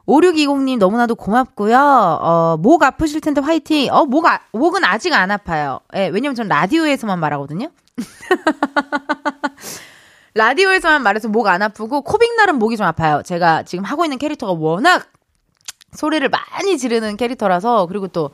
5620님 0.07 0.79
너무나도 0.79 1.15
고맙고요. 1.15 1.79
어, 1.79 2.57
목 2.59 2.83
아프실 2.83 3.21
텐데 3.21 3.41
화이팅. 3.41 3.93
어, 3.93 4.05
목, 4.05 4.27
아, 4.27 4.41
목은 4.53 4.85
아직 4.85 5.13
안 5.13 5.31
아파요. 5.31 5.81
예, 5.95 6.09
왜냐면 6.09 6.35
전 6.35 6.49
라디오에서만 6.49 7.21
말하거든요. 7.21 7.69
라디오에서만 10.35 11.03
말해서 11.03 11.29
목 11.29 11.47
안 11.47 11.63
아프고, 11.63 12.03
코빅날은 12.03 12.59
목이 12.59 12.77
좀 12.77 12.87
아파요. 12.87 13.23
제가 13.25 13.63
지금 13.65 13.85
하고 13.85 14.05
있는 14.05 14.19
캐릭터가 14.19 14.53
워낙 14.53 15.07
소리를 15.93 16.27
많이 16.29 16.79
지르는 16.79 17.17
캐릭터라서, 17.19 17.87
그리고 17.87 18.09
또, 18.09 18.31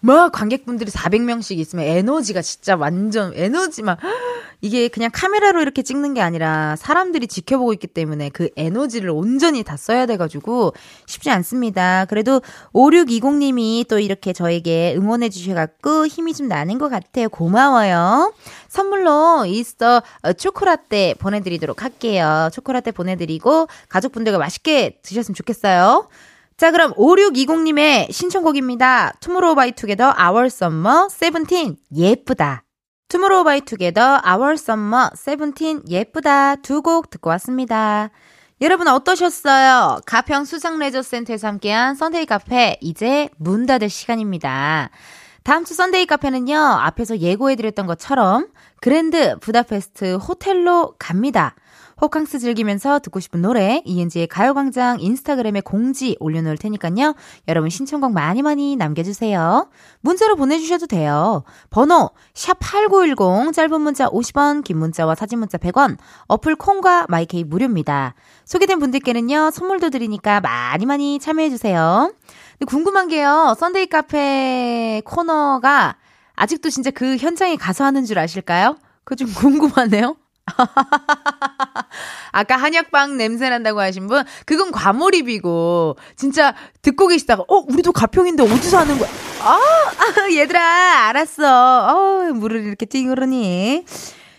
막 0.00 0.32
관객분들이 0.32 0.90
400명씩 0.90 1.58
있으면 1.58 1.84
에너지가 1.84 2.42
진짜 2.42 2.74
완전 2.74 3.32
에너지 3.36 3.82
막 3.82 3.98
이게 4.64 4.86
그냥 4.86 5.10
카메라로 5.12 5.60
이렇게 5.60 5.82
찍는 5.82 6.14
게 6.14 6.20
아니라 6.20 6.76
사람들이 6.76 7.26
지켜보고 7.26 7.72
있기 7.72 7.88
때문에 7.88 8.28
그 8.28 8.48
에너지를 8.56 9.10
온전히 9.10 9.64
다 9.64 9.76
써야 9.76 10.06
돼가지고 10.06 10.72
쉽지 11.06 11.30
않습니다. 11.30 12.04
그래도 12.04 12.40
5620님이 12.72 13.88
또 13.88 13.98
이렇게 13.98 14.32
저에게 14.32 14.94
응원해 14.96 15.30
주셔갖고 15.30 16.06
힘이 16.06 16.32
좀 16.32 16.46
나는 16.46 16.78
것 16.78 16.88
같아요. 16.88 17.28
고마워요. 17.28 18.32
선물로 18.68 19.46
이스터 19.46 20.00
초코라떼 20.38 21.14
보내드리도록 21.18 21.82
할게요. 21.82 22.48
초코라떼 22.52 22.92
보내드리고 22.92 23.66
가족분들과 23.88 24.38
맛있게 24.38 25.00
드셨으면 25.02 25.34
좋겠어요. 25.34 26.08
자, 26.56 26.70
그럼 26.70 26.92
5620님의 26.94 28.12
신청곡입니다. 28.12 29.14
투모로우 29.18 29.56
바이 29.56 29.72
투게더 29.72 30.14
Our 30.16 30.46
Summer 30.46 31.08
세븐틴 31.10 31.78
예쁘다. 31.96 32.62
투모로우 33.12 33.44
바이 33.44 33.60
투게더 33.60 34.22
Our 34.24 34.54
Summer 34.54 35.10
세븐틴 35.14 35.82
예쁘다 35.90 36.56
두 36.56 36.80
곡 36.80 37.10
듣고 37.10 37.28
왔습니다. 37.28 38.08
여러분 38.62 38.88
어떠셨어요? 38.88 40.00
가평 40.06 40.46
수상레저센터에서 40.46 41.46
함께한 41.46 41.94
썬데이 41.94 42.24
카페 42.24 42.78
이제 42.80 43.28
문 43.36 43.66
닫을 43.66 43.90
시간입니다. 43.90 44.88
다음 45.42 45.66
주 45.66 45.74
썬데이 45.74 46.06
카페는요, 46.06 46.56
앞에서 46.56 47.18
예고해드렸던 47.18 47.86
것처럼 47.86 48.48
그랜드 48.80 49.38
부다페스트 49.40 50.14
호텔로 50.14 50.94
갑니다. 50.98 51.54
호캉스 52.02 52.40
즐기면서 52.40 52.98
듣고 52.98 53.20
싶은 53.20 53.42
노래 53.42 53.80
이은지의 53.84 54.26
가요광장 54.26 55.00
인스타그램에 55.00 55.60
공지 55.60 56.16
올려놓을 56.18 56.58
테니까요. 56.58 57.14
여러분 57.46 57.70
신청곡 57.70 58.12
많이 58.12 58.42
많이 58.42 58.74
남겨주세요. 58.74 59.70
문자로 60.00 60.34
보내주셔도 60.34 60.88
돼요. 60.88 61.44
번호 61.70 62.10
샵8910 62.34 63.52
짧은 63.52 63.80
문자 63.80 64.08
50원 64.08 64.64
긴 64.64 64.78
문자와 64.78 65.14
사진 65.14 65.38
문자 65.38 65.58
100원 65.58 65.96
어플 66.26 66.56
콩과 66.56 67.06
마이케이 67.08 67.44
무료입니다. 67.44 68.14
소개된 68.46 68.80
분들께는요. 68.80 69.52
선물도 69.52 69.90
드리니까 69.90 70.40
많이 70.40 70.86
많이 70.86 71.20
참여해주세요. 71.20 72.12
궁금한 72.66 73.06
게요. 73.06 73.54
썬데이 73.56 73.86
카페 73.86 75.02
코너가 75.04 75.96
아직도 76.34 76.68
진짜 76.68 76.90
그 76.90 77.16
현장에 77.16 77.54
가서 77.54 77.84
하는 77.84 78.04
줄 78.04 78.18
아실까요? 78.18 78.76
그거 79.04 79.14
좀 79.14 79.28
궁금하네요. 79.32 80.16
아까 82.32 82.56
한약방 82.56 83.16
냄새 83.16 83.48
난다고 83.48 83.80
하신 83.80 84.06
분, 84.06 84.24
그건 84.46 84.72
과몰입이고, 84.72 85.96
진짜 86.16 86.54
듣고 86.82 87.08
계시다가, 87.08 87.44
어, 87.48 87.64
우리도 87.68 87.92
가평인데 87.92 88.42
어디서 88.42 88.78
하는 88.78 88.98
거야? 88.98 89.08
아, 89.42 89.54
아 89.54 90.30
얘들아, 90.32 91.08
알았어. 91.08 91.46
어, 91.46 92.32
물을 92.32 92.64
이렇게 92.64 92.86
띵그러니. 92.86 93.84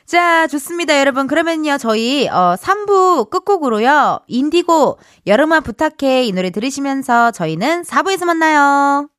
자, 0.05 0.47
좋습니다, 0.47 0.99
여러분. 0.99 1.27
그러면요, 1.27 1.77
저희, 1.77 2.27
어, 2.27 2.55
3부 2.59 3.29
끝곡으로요, 3.29 4.19
인디고, 4.27 4.99
여름아 5.27 5.61
부탁해, 5.61 6.25
이 6.25 6.31
노래 6.33 6.49
들으시면서 6.49 7.31
저희는 7.31 7.83
4부에서 7.83 8.25
만나요. 8.25 9.12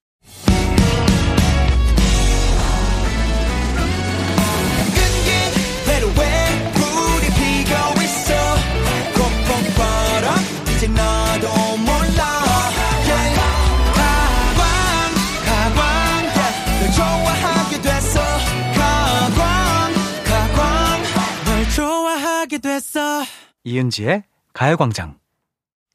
이은지의 23.65 24.25
가요광장. 24.53 25.19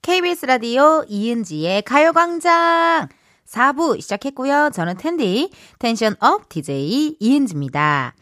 KBS 0.01 0.45
라디오 0.45 1.03
이은지의 1.07 1.83
가요광장. 1.83 3.07
4부 3.47 4.01
시작했고요. 4.01 4.71
저는 4.73 4.97
텐디, 4.97 5.49
텐션 5.79 6.15
up 6.19 6.49
DJ 6.49 7.17
이은지입니다. 7.19 8.13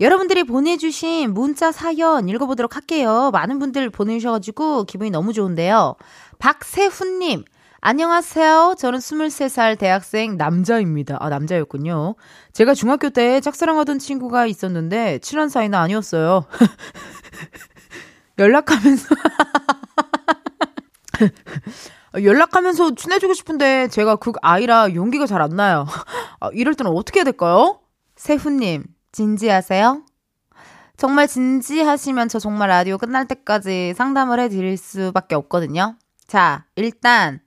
여러분들이 0.00 0.44
보내주신 0.44 1.34
문자 1.34 1.72
사연 1.72 2.28
읽어보도록 2.28 2.76
할게요. 2.76 3.30
많은 3.32 3.58
분들 3.58 3.90
보내주셔가지고 3.90 4.84
기분이 4.84 5.10
너무 5.10 5.32
좋은데요. 5.32 5.96
박세훈님, 6.38 7.44
안녕하세요. 7.82 8.74
저는 8.78 8.98
23살 8.98 9.78
대학생 9.78 10.36
남자입니다. 10.36 11.16
아, 11.18 11.30
남자였군요. 11.30 12.14
제가 12.52 12.74
중학교 12.74 13.08
때 13.08 13.40
짝사랑하던 13.40 13.98
친구가 13.98 14.46
있었는데, 14.46 15.18
친한 15.20 15.48
사이는 15.48 15.78
아니었어요. 15.78 16.44
연락하면서 18.40 19.14
연락하면서 22.22 22.94
친해지고 22.94 23.34
싶은데 23.34 23.88
제가 23.88 24.16
그 24.16 24.32
아이라 24.42 24.94
용기가 24.94 25.26
잘 25.26 25.40
안 25.42 25.50
나요. 25.50 25.86
아, 26.40 26.48
이럴 26.52 26.74
때는 26.74 26.92
어떻게 26.92 27.20
해야 27.20 27.24
될까요? 27.24 27.80
세훈님, 28.16 28.84
진지하세요? 29.12 30.02
정말 30.96 31.28
진지하시면 31.28 32.28
저 32.28 32.38
정말 32.38 32.68
라디오 32.70 32.98
끝날 32.98 33.26
때까지 33.26 33.94
상담을 33.96 34.40
해드릴 34.40 34.76
수밖에 34.76 35.34
없거든요. 35.34 35.96
자, 36.26 36.66
일단, 36.76 37.40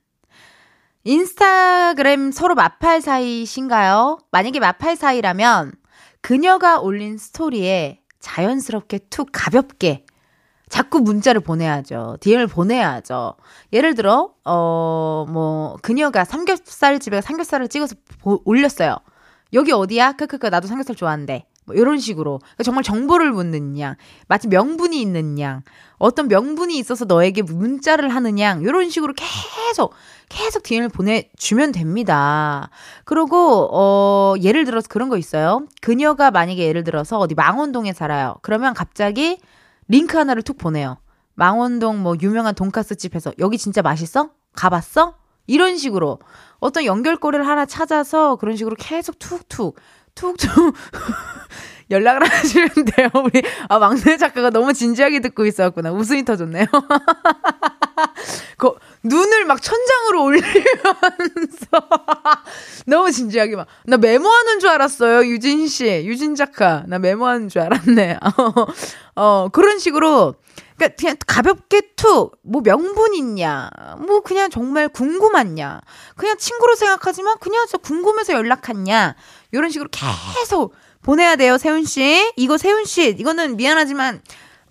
인스타그램 1.04 2.32
서로 2.32 2.54
마팔 2.54 3.00
사이신가요? 3.00 4.18
만약에 4.32 4.58
마팔 4.60 4.96
사이라면, 4.96 5.72
그녀가 6.20 6.80
올린 6.80 7.16
스토리에 7.18 8.00
자연스럽게 8.18 9.00
툭 9.10 9.28
가볍게 9.32 10.04
자꾸 10.74 10.98
문자를 10.98 11.40
보내야죠. 11.40 12.16
DM을 12.18 12.48
보내야죠. 12.48 13.34
예를 13.72 13.94
들어, 13.94 14.30
어, 14.44 15.24
뭐, 15.28 15.76
그녀가 15.82 16.24
삼겹살 16.24 16.98
집에 16.98 17.20
삼겹살을 17.20 17.68
찍어서 17.68 17.94
보, 18.20 18.42
올렸어요. 18.44 18.96
여기 19.52 19.70
어디야? 19.70 20.14
크크크, 20.14 20.48
나도 20.48 20.66
삼겹살 20.66 20.96
좋아하는데. 20.96 21.46
뭐 21.66 21.76
이런 21.76 21.98
식으로 21.98 22.40
그러니까 22.40 22.62
정말 22.64 22.82
정보를 22.82 23.30
묻는 23.30 23.78
양 23.78 23.94
마치 24.28 24.48
명분이 24.48 25.00
있는 25.00 25.38
양 25.38 25.62
어떤 25.96 26.28
명분이 26.28 26.76
있어서 26.76 27.06
너에게 27.06 27.40
문자를 27.40 28.10
하는 28.10 28.38
양 28.38 28.60
이런 28.60 28.90
식으로 28.90 29.14
계속 29.16 29.94
계속 30.28 30.62
DM을 30.62 30.90
보내주면 30.90 31.72
됩니다. 31.72 32.68
그리고 33.04 33.70
어 33.72 34.34
예를 34.42 34.66
들어서 34.66 34.88
그런 34.90 35.08
거 35.08 35.16
있어요. 35.16 35.66
그녀가 35.80 36.30
만약에 36.30 36.66
예를 36.66 36.84
들어서 36.84 37.18
어디 37.18 37.34
망원동에 37.34 37.94
살아요. 37.94 38.34
그러면 38.42 38.74
갑자기 38.74 39.38
링크 39.88 40.16
하나를 40.16 40.42
툭 40.42 40.58
보내요. 40.58 40.98
망원동 41.34 42.02
뭐 42.02 42.14
유명한 42.20 42.54
돈가스 42.54 42.96
집에서 42.96 43.32
여기 43.38 43.58
진짜 43.58 43.82
맛있어? 43.82 44.30
가봤어? 44.54 45.16
이런 45.46 45.76
식으로 45.76 46.20
어떤 46.58 46.84
연결고리를 46.84 47.46
하나 47.46 47.66
찾아서 47.66 48.36
그런 48.36 48.56
식으로 48.56 48.76
계속 48.78 49.18
툭툭 49.18 49.76
툭툭 50.14 50.74
연락을 51.90 52.22
하시면 52.30 52.68
돼요. 52.96 53.08
우리 53.22 53.42
아 53.68 53.78
막내 53.78 54.16
작가가 54.16 54.50
너무 54.50 54.72
진지하게 54.72 55.20
듣고 55.20 55.44
있었구나. 55.44 55.92
웃음이 55.92 56.24
터졌네요. 56.24 56.66
그 58.56 58.72
눈을 59.04 59.44
막 59.44 59.60
천장으로 59.62 60.24
올리면서 60.24 61.66
너무 62.86 63.10
진지하게 63.10 63.56
막 63.56 63.66
나 63.86 63.96
메모하는 63.98 64.60
줄 64.60 64.70
알았어요. 64.70 65.26
유진 65.26 65.68
씨, 65.68 65.84
유진 66.06 66.34
작가 66.34 66.84
나 66.86 66.98
메모하는 66.98 67.48
줄 67.48 67.60
알았네. 67.62 68.18
어 69.16 69.48
그런 69.52 69.78
식으로 69.78 70.34
그러니까 70.76 70.96
그냥 70.98 71.16
가볍게 71.26 71.82
툭, 71.96 72.36
뭐 72.42 72.62
명분 72.62 73.14
있냐, 73.14 73.70
뭐 73.98 74.20
그냥 74.22 74.50
정말 74.50 74.88
궁금하냐, 74.88 75.80
그냥 76.16 76.36
친구로 76.38 76.74
생각하지만 76.74 77.36
그냥 77.40 77.66
저 77.68 77.78
궁금해서 77.78 78.32
연락했냐, 78.32 79.14
이런 79.52 79.70
식으로 79.70 79.88
계속 79.92 80.74
보내야 81.02 81.36
돼요, 81.36 81.58
세훈 81.58 81.84
씨. 81.84 82.32
이거 82.36 82.58
세훈 82.58 82.84
씨, 82.86 83.10
이거는 83.18 83.56
미안하지만 83.56 84.22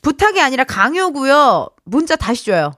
부탁이 0.01 0.41
아니라 0.41 0.65
강요고요. 0.65 1.69
문자 1.85 2.15
다시 2.17 2.45
줘요. 2.45 2.73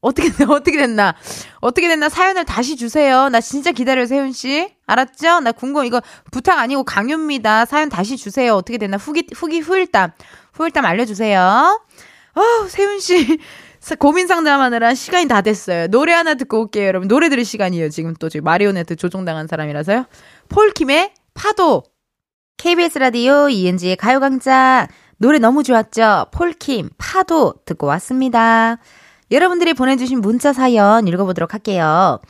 어떻게 0.00 0.28
어떻게 0.48 0.78
됐나? 0.78 1.14
어떻게 1.60 1.88
됐나 1.88 2.08
사연을 2.08 2.44
다시 2.44 2.76
주세요. 2.76 3.28
나 3.28 3.40
진짜 3.40 3.72
기다려요, 3.72 4.06
세훈 4.06 4.32
씨. 4.32 4.74
알았죠? 4.86 5.40
나 5.40 5.52
궁금 5.52 5.84
이거 5.84 6.00
부탁 6.30 6.58
아니고 6.58 6.84
강요입니다. 6.84 7.66
사연 7.66 7.88
다시 7.88 8.16
주세요. 8.16 8.54
어떻게 8.54 8.78
됐나? 8.78 8.96
후기 8.96 9.26
후기 9.34 9.60
후일담 9.60 10.12
후일담 10.54 10.84
알려주세요. 10.84 11.40
어, 12.34 12.68
세훈 12.68 13.00
씨. 13.00 13.38
고민 13.98 14.26
상담하느라 14.26 14.94
시간이 14.94 15.26
다 15.26 15.40
됐어요. 15.40 15.88
노래 15.88 16.12
하나 16.12 16.34
듣고 16.34 16.60
올게요, 16.60 16.86
여러분. 16.86 17.08
노래 17.08 17.28
들을 17.28 17.44
시간이에요. 17.44 17.88
지금 17.88 18.14
또 18.18 18.28
지금 18.28 18.44
마리오네트 18.44 18.96
조종당한 18.96 19.46
사람이라서요. 19.46 20.04
폴킴의 20.50 21.14
파도. 21.34 21.84
KBS 22.58 22.98
라디오 22.98 23.48
이은지의 23.48 23.96
가요광장. 23.96 24.86
노래 25.16 25.38
너무 25.38 25.62
좋았죠? 25.62 26.26
폴킴, 26.32 26.90
파도 26.98 27.54
듣고 27.64 27.86
왔습니다. 27.86 28.78
여러분들이 29.30 29.74
보내주신 29.74 30.20
문자 30.20 30.52
사연 30.52 31.06
읽어보도록 31.06 31.52
할게요. 31.52 32.20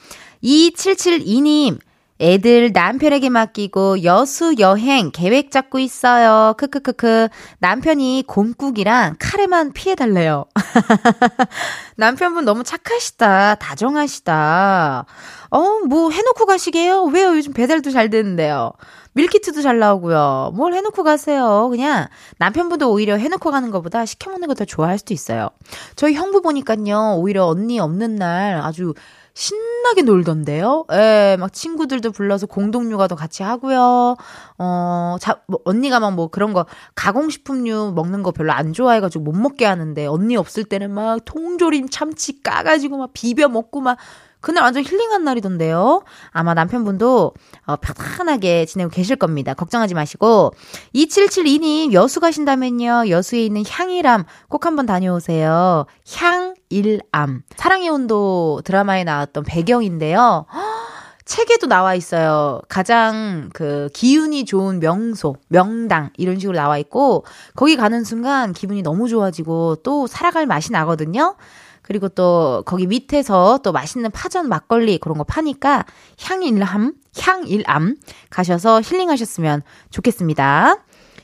2772님, 0.43 1.79
애들 2.21 2.73
남편에게 2.73 3.31
맡기고 3.31 4.05
여수 4.05 4.55
여행 4.59 5.11
계획 5.11 5.51
잡고 5.51 5.79
있어요. 5.79 6.55
크크크크. 6.59 7.29
남편이 7.61 8.25
곰국이랑 8.27 9.17
카레만 9.19 9.73
피해달래요. 9.73 10.45
남편분 11.97 12.45
너무 12.45 12.63
착하시다. 12.63 13.55
다정하시다. 13.57 15.07
어, 15.51 15.61
뭐 15.89 16.11
해놓고 16.11 16.45
가시게요? 16.47 17.05
왜요? 17.05 17.37
요즘 17.37 17.53
배달도 17.55 17.91
잘 17.91 18.11
되는데요. 18.11 18.73
밀키트도 19.15 19.63
잘 19.63 19.79
나오고요. 19.79 20.53
뭘 20.55 20.75
해놓고 20.75 21.03
가세요. 21.03 21.69
그냥 21.71 22.07
남편분도 22.39 22.93
오히려 22.93 23.17
해놓고 23.17 23.51
가는 23.51 23.71
것보다 23.71 24.07
시켜먹는 24.07 24.47
거 24.47 24.55
더 24.55 24.65
좋아할 24.67 24.99
수도 24.99 25.15
있어요. 25.15 25.49
저희 25.97 26.13
형부 26.15 26.43
보니까요. 26.43 27.15
오히려 27.17 27.47
언니 27.47 27.81
없는 27.81 28.17
날 28.17 28.61
아주 28.61 28.93
신나게 29.35 30.03
놀던데요. 30.03 30.87
예, 30.93 31.37
막 31.39 31.53
친구들도 31.53 32.13
불러서 32.13 32.47
공동 32.47 32.91
육아도 32.91 33.17
같이 33.17 33.43
하고요. 33.43 34.17
어, 34.59 35.17
자, 35.21 35.41
뭐 35.47 35.61
언니가 35.65 35.99
막 36.01 36.11
뭐 36.11 36.27
그런 36.29 36.53
거 36.53 36.67
가공식품류 36.97 37.93
먹는 37.95 38.23
거 38.25 38.33
별로 38.33 38.53
안 38.53 38.73
좋아해 38.73 39.01
가지고 39.01 39.23
못 39.25 39.33
먹게 39.33 39.65
하는데 39.65 40.07
언니 40.07 40.37
없을 40.37 40.65
때는 40.65 40.91
막 40.91 41.21
통조림 41.25 41.89
참치 41.89 42.43
까 42.43 42.65
가지고 42.65 42.99
막 42.99 43.11
비벼 43.13 43.49
먹고 43.49 43.81
막 43.81 43.97
그날 44.41 44.65
완전 44.65 44.85
힐링한 44.85 45.25
날이던데요. 45.25 46.03
아마 46.31 46.55
남편분도 46.55 47.35
어, 47.67 47.77
편안하게 47.77 48.67
지내고 48.67 48.91
계실 48.91 49.17
겁니다. 49.17 49.55
걱정하지 49.55 49.95
마시고 49.95 50.53
2772님 50.95 51.93
여수 51.93 52.21
가신다면요. 52.21 53.09
여수에 53.09 53.45
있는 53.45 53.63
향일암 53.67 54.25
꼭 54.49 54.67
한번 54.67 54.87
다녀오세요. 54.87 55.87
향일암 56.13 57.43
사랑의 57.57 57.89
온도 57.89 58.61
드라마에 58.65 59.05
나왔던 59.05 59.45
배경인데요. 59.45 60.47
책에도 61.27 61.69
나와 61.69 61.95
있어요. 61.95 62.61
가장 62.69 63.51
그 63.53 63.89
기운이 63.95 64.45
좋은 64.47 64.81
명소, 64.81 65.37
명당 65.47 66.11
이런 66.17 66.41
식으로 66.41 66.57
나와 66.57 66.77
있고 66.79 67.25
거기 67.55 67.77
가는 67.77 68.03
순간 68.03 68.53
기분이 68.53 68.83
너무 68.83 69.09
좋아지고 69.09 69.77
또 69.85 70.09
살아갈 70.09 70.47
맛이 70.47 70.73
나거든요. 70.73 71.37
그리고 71.83 72.09
또 72.09 72.63
거기 72.67 72.87
밑에서 72.87 73.61
또 73.63 73.73
맛있는 73.73 74.11
파전 74.11 74.49
막걸리 74.49 74.99
그런 74.99 75.19
거 75.19 75.25
파니까 75.25 75.85
향일암, 76.21 76.95
향일암 77.19 77.97
가셔서 78.31 78.81
힐링하셨으면 78.81 79.63
좋겠습니다. 79.91 80.77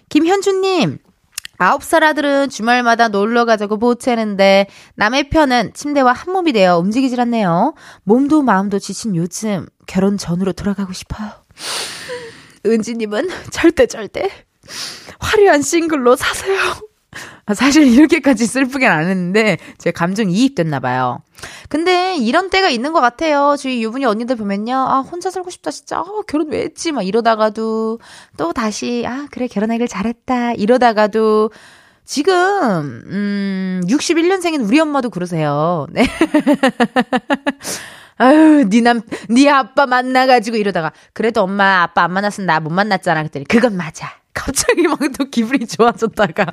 김현주님, 0.09 0.99
아홉 1.59 1.83
살 1.83 2.05
아들은 2.05 2.51
주말마다 2.51 3.09
놀러 3.09 3.45
가자고 3.45 3.79
보채는데 3.79 4.69
남의 4.95 5.31
편은 5.31 5.73
침대와 5.75 6.13
한 6.13 6.33
몸이 6.33 6.53
되어 6.53 6.79
움직이질 6.79 7.21
않네요. 7.21 7.75
몸도 8.05 8.43
마음도 8.43 8.79
지친 8.79 9.17
요즘 9.17 9.67
결혼 9.87 10.19
전으로 10.19 10.53
돌아가고 10.53 10.93
싶어요. 10.93 11.31
은지님은 12.67 13.29
절대 13.51 13.87
절대 13.87 14.29
화려한 15.19 15.63
싱글로 15.63 16.17
사세요. 16.17 16.59
아, 17.47 17.55
사실 17.55 17.87
이렇게까지 17.87 18.47
슬프긴 18.47 18.89
안 18.89 19.09
했는데 19.09 19.59
제 19.79 19.91
감정 19.91 20.31
이입됐나 20.31 20.81
봐요. 20.81 21.21
근데 21.69 22.17
이런 22.17 22.51
때가 22.51 22.69
있는 22.71 22.93
것 22.93 23.01
같아요. 23.01 23.57
저희 23.59 23.83
유부녀 23.83 24.09
언니들 24.09 24.37
보면요. 24.37 24.75
아, 24.77 25.01
혼자 25.01 25.31
살고 25.31 25.51
싶다, 25.51 25.71
진짜. 25.71 26.01
어, 26.01 26.23
결혼 26.27 26.51
왜 26.51 26.63
했지? 26.63 26.93
막 26.93 27.03
이러다가도 27.07 27.99
또 28.37 28.53
다시, 28.53 29.05
아, 29.07 29.27
그래, 29.31 29.47
결혼하길 29.47 29.87
잘했다. 29.89 30.53
이러다가도 30.55 31.51
지금, 32.05 32.33
음, 33.07 33.81
61년생인 33.89 34.65
우리 34.67 34.79
엄마도 34.81 35.11
그러세요. 35.11 35.87
네. 35.91 36.07
아유, 38.19 38.65
니 38.69 38.81
남, 38.81 39.03
니 39.29 39.49
아빠 39.51 39.85
만나가지고 39.87 40.57
이러다가, 40.57 40.93
그래도 41.13 41.43
엄마, 41.43 41.83
아빠 41.83 42.05
안 42.05 42.13
만났으면 42.13 42.47
나 42.47 42.61
못 42.61 42.71
만났잖아. 42.73 43.21
그랬더니, 43.23 43.45
그건 43.47 43.77
맞아. 43.77 44.11
갑자기 44.37 44.87
막 44.87 44.99
또 45.19 45.25
기분이 45.31 45.67
좋아졌다가. 45.67 46.47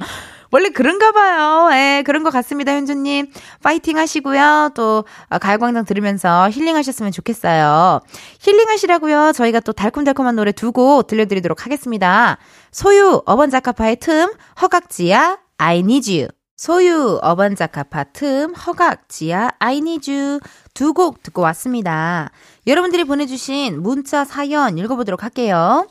원래 0.52 0.70
그런가 0.70 1.12
봐요. 1.12 1.70
예, 1.74 2.04
그런 2.06 2.24
것 2.24 2.30
같습니다, 2.32 2.72
현주님. 2.74 3.28
파이팅 3.64 3.98
하시고요. 3.98 4.70
또, 4.76 5.06
아, 5.30 5.40
가요광장 5.40 5.84
들으면서 5.86 6.50
힐링하셨으면 6.50 7.12
좋겠어요. 7.12 8.00
힐링하시라고요. 8.40 9.32
저희가 9.34 9.60
또 9.62 9.74
달콤달콤한 9.74 10.36
노래 10.36 10.52
두 10.52 10.72
곡 10.72 11.08
들려드리도록 11.08 11.66
하겠습니다. 11.66 12.38
소유, 12.72 13.22
어반자카파의 13.26 13.98
틈, 13.98 14.30
허각지야, 14.62 15.38
I 15.58 15.80
need 15.80 16.12
you. 16.20 16.28
소유, 16.56 17.20
어반자카파 17.22 18.06
틈, 18.14 18.54
허각지야, 18.54 19.52
I 19.60 19.78
need 19.78 20.12
you. 20.12 20.40
두 20.74 20.94
곡 20.94 21.22
듣고 21.24 21.42
왔습니다. 21.42 22.30
여러분들이 22.68 23.04
보내주신 23.04 23.82
문자 23.82 24.24
사연 24.26 24.78
읽어보도록 24.78 25.24
할게요. 25.24 25.88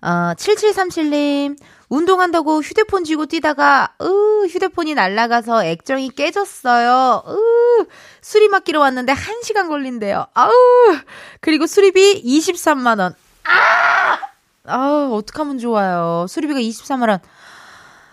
어, 0.00 0.32
7737님, 0.36 1.58
운동한다고 1.88 2.60
휴대폰 2.62 3.02
쥐고 3.04 3.26
뛰다가, 3.26 3.94
으, 4.00 4.46
휴대폰이 4.46 4.94
날아가서 4.94 5.64
액정이 5.64 6.10
깨졌어요. 6.10 7.24
으, 7.26 7.86
수리 8.20 8.48
맡기러 8.48 8.80
왔는데 8.80 9.12
1시간 9.14 9.68
걸린대요. 9.68 10.26
아우, 10.34 10.52
그리고 11.40 11.66
수리비 11.66 12.22
23만원. 12.24 13.14
아! 13.44 14.18
아, 14.66 15.08
어떡하면 15.12 15.58
좋아요. 15.58 16.26
수리비가 16.28 16.60
23만 16.60 17.08
원. 17.08 17.18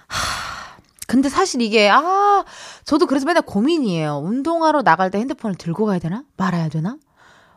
하, 0.07 0.77
근데 1.07 1.29
사실 1.29 1.61
이게, 1.61 1.89
아, 1.91 2.45
저도 2.86 3.05
그래서 3.05 3.25
맨날 3.25 3.43
고민이에요. 3.43 4.21
운동하러 4.23 4.81
나갈 4.81 5.11
때 5.11 5.19
핸드폰을 5.19 5.55
들고 5.55 5.86
가야 5.86 5.99
되나? 5.99 6.23
말아야 6.38 6.69
되나? 6.69 6.97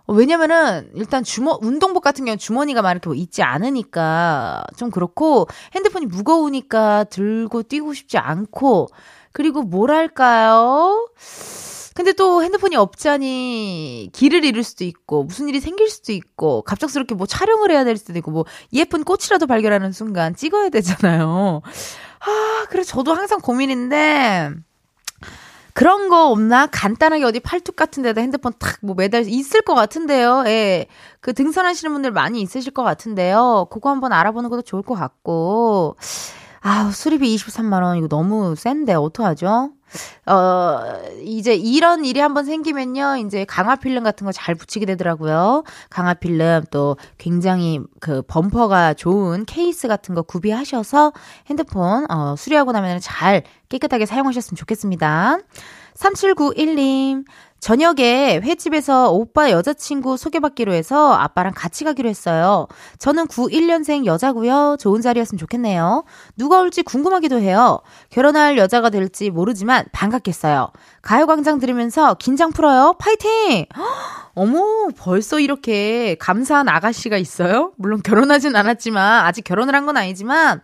어, 0.08 0.14
왜냐면은 0.14 0.90
일단 0.94 1.22
주머 1.22 1.58
운동복 1.60 2.02
같은 2.02 2.24
경우는 2.24 2.38
주머니가 2.38 2.80
막 2.80 2.92
이렇게 2.92 3.08
뭐 3.08 3.14
있지 3.14 3.42
않으니까 3.42 4.64
좀 4.76 4.90
그렇고 4.90 5.46
핸드폰이 5.74 6.06
무거우니까 6.06 7.04
들고 7.04 7.62
뛰고 7.64 7.92
싶지 7.92 8.16
않고 8.16 8.88
그리고 9.32 9.62
뭐랄까요? 9.62 11.08
근데 11.94 12.12
또 12.12 12.42
핸드폰이 12.42 12.76
없자니 12.76 14.10
길을 14.12 14.44
잃을 14.44 14.62
수도 14.62 14.84
있고 14.84 15.24
무슨 15.24 15.48
일이 15.48 15.60
생길 15.60 15.90
수도 15.90 16.12
있고 16.12 16.62
갑작스럽게 16.62 17.14
뭐 17.14 17.26
촬영을 17.26 17.70
해야 17.70 17.84
될 17.84 17.98
수도 17.98 18.16
있고 18.18 18.30
뭐 18.30 18.44
예쁜 18.72 19.04
꽃이라도 19.04 19.46
발견하는 19.46 19.92
순간 19.92 20.34
찍어야 20.34 20.70
되잖아요. 20.70 21.60
아, 22.20 22.66
그래서 22.70 22.92
저도 22.92 23.12
항상 23.12 23.40
고민인데 23.40 24.52
그런 25.78 26.08
거 26.08 26.28
없나? 26.32 26.66
간단하게 26.66 27.22
어디 27.24 27.38
팔뚝 27.38 27.76
같은 27.76 28.02
데다 28.02 28.20
핸드폰 28.20 28.52
탁 28.58 28.78
뭐 28.82 28.96
매달 28.96 29.28
있을 29.28 29.62
것 29.62 29.74
같은데요. 29.74 30.42
예. 30.46 30.86
그 31.20 31.32
등산하시는 31.32 31.92
분들 31.92 32.10
많이 32.10 32.40
있으실 32.40 32.72
것 32.72 32.82
같은데요. 32.82 33.68
그거 33.70 33.90
한번 33.90 34.12
알아보는 34.12 34.50
것도 34.50 34.62
좋을 34.62 34.82
것 34.82 34.94
같고. 34.94 35.96
아, 36.60 36.90
수리비 36.92 37.34
23만원, 37.36 37.98
이거 37.98 38.08
너무 38.08 38.54
센데, 38.56 38.94
어떡하죠? 38.94 39.70
어, 40.26 40.80
이제 41.22 41.54
이런 41.54 42.04
일이 42.04 42.20
한번 42.20 42.44
생기면요, 42.44 43.16
이제 43.24 43.44
강화 43.46 43.76
필름 43.76 44.02
같은 44.02 44.24
거 44.26 44.32
잘 44.32 44.54
붙이게 44.54 44.84
되더라고요. 44.86 45.64
강화 45.88 46.14
필름 46.14 46.64
또 46.70 46.96
굉장히 47.16 47.80
그 48.00 48.22
범퍼가 48.22 48.94
좋은 48.94 49.44
케이스 49.46 49.88
같은 49.88 50.14
거 50.14 50.22
구비하셔서 50.22 51.12
핸드폰, 51.48 52.10
어, 52.10 52.34
수리하고 52.36 52.72
나면 52.72 53.00
잘 53.00 53.42
깨끗하게 53.68 54.04
사용하셨으면 54.06 54.56
좋겠습니다. 54.56 55.38
3791님, 55.94 57.24
저녁에 57.60 58.40
횟집에서 58.42 59.10
오빠 59.10 59.50
여자친구 59.50 60.16
소개받기로 60.16 60.72
해서 60.72 61.12
아빠랑 61.12 61.52
같이 61.56 61.84
가기로 61.84 62.08
했어요. 62.08 62.68
저는 62.98 63.26
91년생 63.26 64.04
여자고요. 64.06 64.76
좋은 64.78 65.00
자리였으면 65.00 65.38
좋겠네요. 65.38 66.04
누가 66.36 66.60
올지 66.60 66.82
궁금하기도 66.82 67.40
해요. 67.40 67.80
결혼할 68.10 68.58
여자가 68.58 68.90
될지 68.90 69.30
모르지만 69.30 69.86
반갑겠어요. 69.92 70.70
가요광장 71.02 71.58
들으면서 71.58 72.14
긴장 72.14 72.52
풀어요. 72.52 72.94
파이팅! 72.98 73.66
어머, 74.34 74.88
벌써 74.96 75.40
이렇게 75.40 76.14
감사한 76.20 76.68
아가씨가 76.68 77.16
있어요? 77.16 77.72
물론 77.76 78.00
결혼하진 78.02 78.54
않았지만, 78.54 79.24
아직 79.26 79.42
결혼을 79.42 79.74
한 79.74 79.88
건 79.88 79.96
아니지만, 79.96 80.60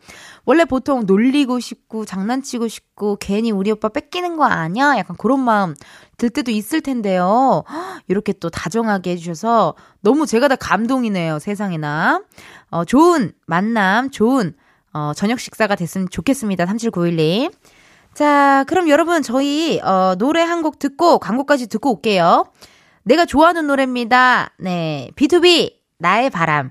원래 0.47 0.64
보통 0.64 1.05
놀리고 1.07 1.59
싶고 1.61 2.05
장난치고 2.05 2.68
싶고 2.68 3.16
괜히 3.20 3.51
우리 3.51 3.70
오빠 3.70 3.88
뺏기는 3.88 4.36
거 4.36 4.45
아니야? 4.45 4.97
약간 4.99 5.16
그런 5.16 5.40
마음 5.40 5.74
들 6.18 6.30
때도 6.30 6.51
있을 6.51 6.80
텐데요. 6.80 7.64
이렇게 8.09 8.32
또 8.34 8.51
다정하게 8.51 9.12
해주셔서 9.12 9.74
너무 10.01 10.26
제가 10.26 10.49
다 10.49 10.57
감동이네요. 10.57 11.38
세상에나. 11.38 12.22
어, 12.70 12.84
좋은 12.84 13.32
만남, 13.47 14.11
좋은 14.11 14.55
어, 14.92 15.12
저녁 15.16 15.40
식사가 15.40 15.74
됐으면 15.76 16.09
좋겠습니다. 16.11 16.66
3791님. 16.66 17.53
자, 18.14 18.64
그럼 18.68 18.88
여러분 18.88 19.22
저희 19.22 19.80
어, 19.82 20.14
노래 20.18 20.40
한 20.42 20.62
곡 20.62 20.78
듣고 20.78 21.18
광고까지 21.18 21.68
듣고 21.68 21.95
올게요. 21.95 22.47
내가 23.03 23.26
좋아하는 23.26 23.66
노래입니다. 23.66 24.51
네, 24.59 25.11
B2B 25.16 25.74
나의 25.99 26.30
바람. 26.30 26.70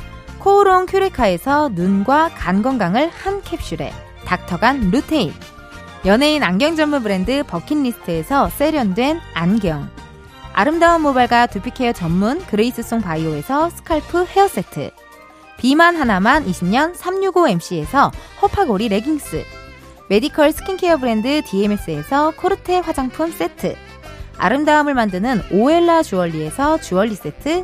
코오롱 0.41 0.87
큐레카에서 0.87 1.69
눈과 1.73 2.29
간 2.29 2.63
건강을 2.63 3.09
한 3.09 3.43
캡슐에 3.43 3.93
닥터간 4.25 4.89
루테인. 4.89 5.31
연예인 6.07 6.41
안경 6.41 6.75
전문 6.75 7.03
브랜드 7.03 7.43
버킷리스트에서 7.43 8.49
세련된 8.49 9.19
안경. 9.35 9.87
아름다운 10.53 11.03
모발과 11.03 11.45
두피케어 11.45 11.93
전문 11.93 12.43
그레이스송 12.47 13.01
바이오에서 13.01 13.69
scalp 13.69 14.25
헤어세트. 14.25 14.89
비만 15.59 15.95
하나만 15.95 16.47
20년 16.47 16.95
365MC에서 16.95 18.11
허파고리 18.41 18.87
레깅스. 18.87 19.43
메디컬 20.09 20.53
스킨케어 20.53 20.97
브랜드 20.97 21.43
DMS에서 21.43 22.31
코르테 22.31 22.79
화장품 22.79 23.31
세트. 23.31 23.75
아름다움을 24.39 24.95
만드는 24.95 25.43
오엘라 25.51 26.01
주얼리에서 26.01 26.79
주얼리 26.79 27.13
세트 27.13 27.63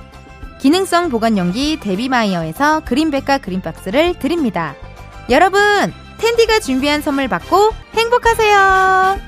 기능성 0.61 1.09
보관용기 1.09 1.79
데비마이어에서 1.79 2.81
그린백과 2.81 3.39
그린박스를 3.39 4.19
드립니다. 4.19 4.75
여러분, 5.31 5.59
텐디가 6.19 6.59
준비한 6.59 7.01
선물 7.01 7.27
받고 7.27 7.71
행복하세요! 7.95 9.19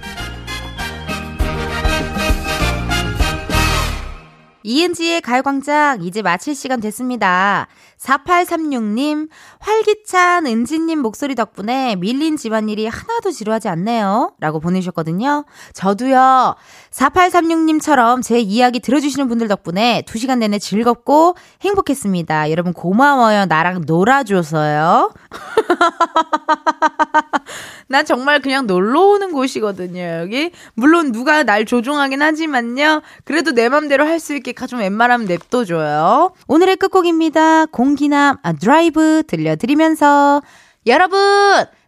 이은지의 4.62 5.22
가요광장 5.22 6.04
이제 6.04 6.22
마칠 6.22 6.54
시간 6.54 6.80
됐습니다. 6.80 7.68
4836님, 8.04 9.30
활기찬 9.60 10.46
은지님 10.46 11.00
목소리 11.00 11.36
덕분에 11.36 11.96
밀린 11.96 12.38
집안일이 12.38 12.88
하나도 12.88 13.32
지루하지 13.32 13.70
않네요. 13.70 14.34
라고 14.40 14.60
보내주셨거든요. 14.60 15.46
저도요, 15.74 16.56
4836님처럼 16.92 18.24
제 18.24 18.40
이야기 18.40 18.80
들어주시는 18.80 19.28
분들 19.28 19.48
덕분에 19.48 20.04
2시간 20.06 20.40
내내 20.40 20.60
즐겁고 20.60 21.36
행복했습니다. 21.62 22.52
여러분 22.52 22.74
고마워요. 22.74 23.46
나랑 23.46 23.84
놀아줘서요. 23.86 25.14
난 27.88 28.06
정말 28.06 28.42
그냥 28.42 28.66
놀러 28.66 29.02
오는 29.02 29.32
곳이거든요, 29.32 30.02
여기. 30.22 30.52
물론 30.74 31.12
누가 31.12 31.44
날 31.44 31.66
조종하긴 31.66 32.22
하지만요. 32.22 33.02
그래도 33.24 33.52
내 33.52 33.70
맘대로 33.70 34.06
할 34.06 34.24
수 34.24 34.34
있게 34.36 34.54
좀 34.68 34.80
웬만하면 34.80 35.28
냅둬줘요. 35.28 36.32
오늘의 36.48 36.78
끝곡입니다. 36.78 37.66
공 37.66 37.93
강기남 37.94 38.38
아, 38.42 38.54
드라이브 38.54 39.22
들려드리면서 39.28 40.42
여러분 40.88 41.20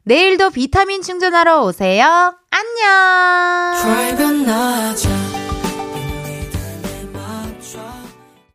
내일도 0.03 0.51
비타민 0.51 1.01
충전하러 1.01 1.63
오세요. 1.63 2.35
안녕. 2.51 3.75